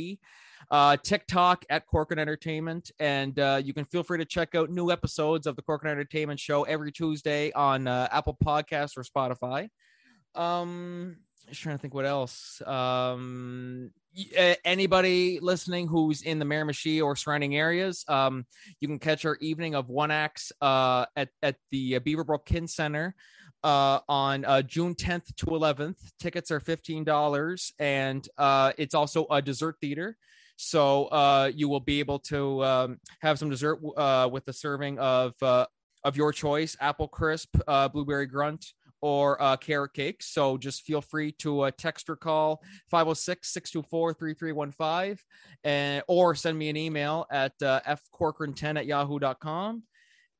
uh, 0.71 0.99
TikTok 0.99 1.65
at 1.71 1.87
Corcoran 1.87 2.19
Entertainment, 2.19 2.91
and 2.99 3.39
uh, 3.39 3.63
you 3.65 3.73
can 3.73 3.87
feel 3.87 4.03
free 4.03 4.19
to 4.19 4.27
check 4.27 4.55
out 4.55 4.69
new 4.69 4.91
episodes 4.91 5.47
of 5.47 5.57
the 5.57 5.63
Corcoran 5.63 5.91
Entertainment 5.93 6.41
Show 6.41 6.65
every 6.65 6.93
Tuesday 6.93 7.51
on 7.53 7.87
uh, 7.87 8.09
Apple 8.13 8.37
Podcasts 8.45 8.99
or 8.99 9.05
Spotify. 9.05 9.71
Um, 10.35 11.17
just 11.49 11.63
trying 11.63 11.77
to 11.77 11.81
think 11.81 11.95
what 11.95 12.05
else. 12.05 12.61
Um, 12.67 13.91
anybody 14.65 15.39
listening 15.41 15.87
who's 15.87 16.23
in 16.23 16.39
the 16.39 16.45
Miramichi 16.45 17.03
or 17.03 17.17
surrounding 17.17 17.57
areas, 17.57 18.05
um, 18.09 18.47
you 18.81 18.89
can 18.89 18.99
catch 18.99 19.25
our 19.25 19.37
evening 19.37 19.75
of 19.75 19.89
one 19.89 20.11
acts 20.11 20.53
uh, 20.61 21.07
at 21.17 21.29
at 21.43 21.57
the 21.71 21.99
Beaverbrook 22.01 22.45
Kin 22.45 22.67
Center 22.67 23.15
uh, 23.65 24.01
on 24.09 24.45
uh, 24.45 24.63
June 24.63 24.95
10th 24.95 25.35
to 25.37 25.47
11th. 25.47 25.97
Tickets 26.21 26.51
are 26.51 26.61
$15, 26.61 27.73
and 27.79 28.29
uh, 28.37 28.73
it's 28.77 28.95
also 28.95 29.27
a 29.31 29.41
dessert 29.41 29.77
theater. 29.81 30.17
So 30.57 31.07
uh, 31.07 31.51
you 31.53 31.69
will 31.69 31.81
be 31.81 31.99
able 31.99 32.21
to 32.21 32.63
um, 32.63 33.01
have 33.21 33.39
some 33.39 33.51
dessert 33.51 33.81
uh, 33.97 34.29
with 34.31 34.45
the 34.45 34.53
serving 34.53 34.99
of 35.01 35.35
uh, 35.43 35.67
of 36.05 36.17
your 36.17 36.33
choice: 36.33 36.77
apple 36.81 37.09
crisp, 37.09 37.57
uh, 37.67 37.89
blueberry 37.89 38.27
grunt, 38.27 38.67
or 39.05 39.41
uh, 39.43 39.55
carrot 39.55 39.93
cake. 39.93 40.23
So 40.23 40.57
just 40.57 40.81
feel 40.85 41.03
free 41.03 41.33
to 41.33 41.61
uh, 41.61 41.73
text 41.77 42.09
or 42.09 42.17
call 42.17 42.63
506 42.91 43.53
624 43.53 44.15
3315 44.15 45.23
and 45.63 46.03
or 46.09 46.35
send 46.35 46.57
me 46.57 46.71
an 46.71 46.77
email 46.79 47.27
at 47.31 47.53
uh, 47.63 47.83
fcorcoran10 47.87 48.79
at 48.79 48.87
yahoo.com. 48.87 49.83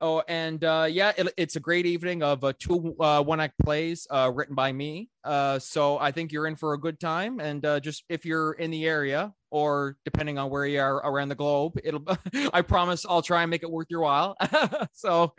Oh, 0.01 0.23
and 0.29 0.65
uh, 0.65 0.89
yeah, 0.91 1.13
it, 1.15 1.29
it's 1.37 1.57
a 1.57 1.61
great 1.61 1.85
evening 1.85 2.23
of 2.23 2.43
uh, 2.43 2.55
two 2.59 2.97
uh, 2.99 3.23
one 3.23 3.39
act 3.39 3.59
plays 3.63 4.07
uh, 4.09 4.33
written 4.35 4.55
by 4.55 4.73
me. 4.73 5.11
Uh, 5.23 5.59
so 5.59 5.99
I 5.99 6.11
think 6.11 6.33
you're 6.33 6.47
in 6.47 6.57
for 6.57 6.73
a 6.73 6.81
good 6.81 6.99
time. 6.99 7.41
And 7.41 7.63
just 7.83 8.05
if 8.09 8.25
you're 8.25 8.53
in 8.53 8.71
the 8.71 8.87
area 8.87 9.35
or 9.51 9.99
depending 10.07 10.39
on 10.39 10.49
where 10.49 10.65
you 10.65 10.81
are 10.81 10.97
around 10.97 11.29
the 11.29 11.35
globe, 11.35 11.79
it'll, 11.85 12.03
I 12.55 12.63
promise 12.63 13.05
I'll 13.07 13.21
try 13.21 13.43
and 13.43 13.51
make 13.51 13.63
it 13.63 13.71
worth 13.71 13.89
your 13.91 14.01
while. 14.01 14.37
so, 14.95 15.35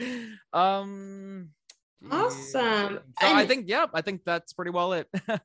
um, 0.54 1.50
Awesome. 2.12 3.00
So 3.22 3.28
and 3.28 3.38
I 3.38 3.46
think, 3.46 3.66
yeah, 3.68 3.86
I 3.94 4.02
think 4.02 4.22
that's 4.26 4.54
pretty 4.54 4.72
well 4.72 4.94
it. 4.94 5.08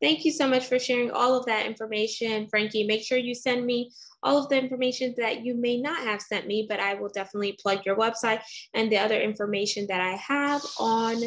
thank 0.00 0.24
you 0.24 0.30
so 0.30 0.48
much 0.48 0.66
for 0.66 0.78
sharing 0.78 1.10
all 1.10 1.36
of 1.38 1.46
that 1.46 1.66
information, 1.66 2.46
Frankie. 2.48 2.86
Make 2.86 3.02
sure 3.02 3.18
you 3.18 3.34
send 3.34 3.66
me 3.66 3.90
all 4.22 4.38
of 4.38 4.48
the 4.48 4.58
information 4.58 5.14
that 5.18 5.44
you 5.44 5.54
may 5.54 5.80
not 5.80 6.00
have 6.00 6.20
sent 6.20 6.46
me, 6.46 6.66
but 6.68 6.80
I 6.80 6.94
will 6.94 7.08
definitely 7.08 7.58
plug 7.60 7.84
your 7.84 7.96
website 7.96 8.40
and 8.74 8.90
the 8.90 8.98
other 8.98 9.20
information 9.20 9.86
that 9.88 10.00
I 10.00 10.12
have 10.14 10.62
on 10.78 11.22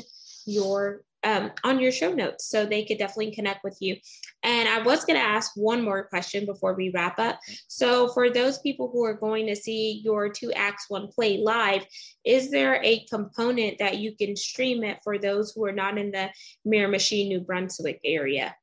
your 0.46 1.04
um, 1.24 1.52
on 1.64 1.80
your 1.80 1.92
show 1.92 2.12
notes 2.12 2.48
so 2.48 2.66
they 2.66 2.84
could 2.84 2.98
definitely 2.98 3.32
connect 3.32 3.64
with 3.64 3.78
you. 3.80 3.96
And 4.44 4.68
I 4.68 4.82
was 4.82 5.06
going 5.06 5.20
to 5.20 5.26
ask 5.26 5.52
one 5.56 5.84
more 5.84 6.04
question 6.08 6.46
before 6.46 6.74
we 6.74 6.90
wrap 6.90 7.20
up. 7.20 7.40
So, 7.68 8.08
for 8.10 8.30
those 8.30 8.60
people 8.60 8.90
who 8.92 9.04
are 9.04 9.14
going 9.14 9.48
to 9.48 9.56
see 9.56 10.02
your 10.04 10.30
two 10.30 10.52
acts, 10.54 10.86
one 10.88 11.10
play 11.10 11.38
live, 11.38 11.86
is 12.26 12.50
there 12.50 12.82
a 12.84 13.06
component 13.06 13.78
that 13.80 14.00
you 14.00 14.16
can 14.16 14.36
stream 14.36 14.84
it 14.84 15.00
for 15.04 15.18
those 15.18 15.52
who 15.52 15.64
are 15.66 15.72
not 15.72 15.98
in 15.98 16.12
the 16.12 16.30
Miramichi, 16.68 17.28
New 17.28 17.42
Brunswick 17.42 18.00
area? 18.04 18.56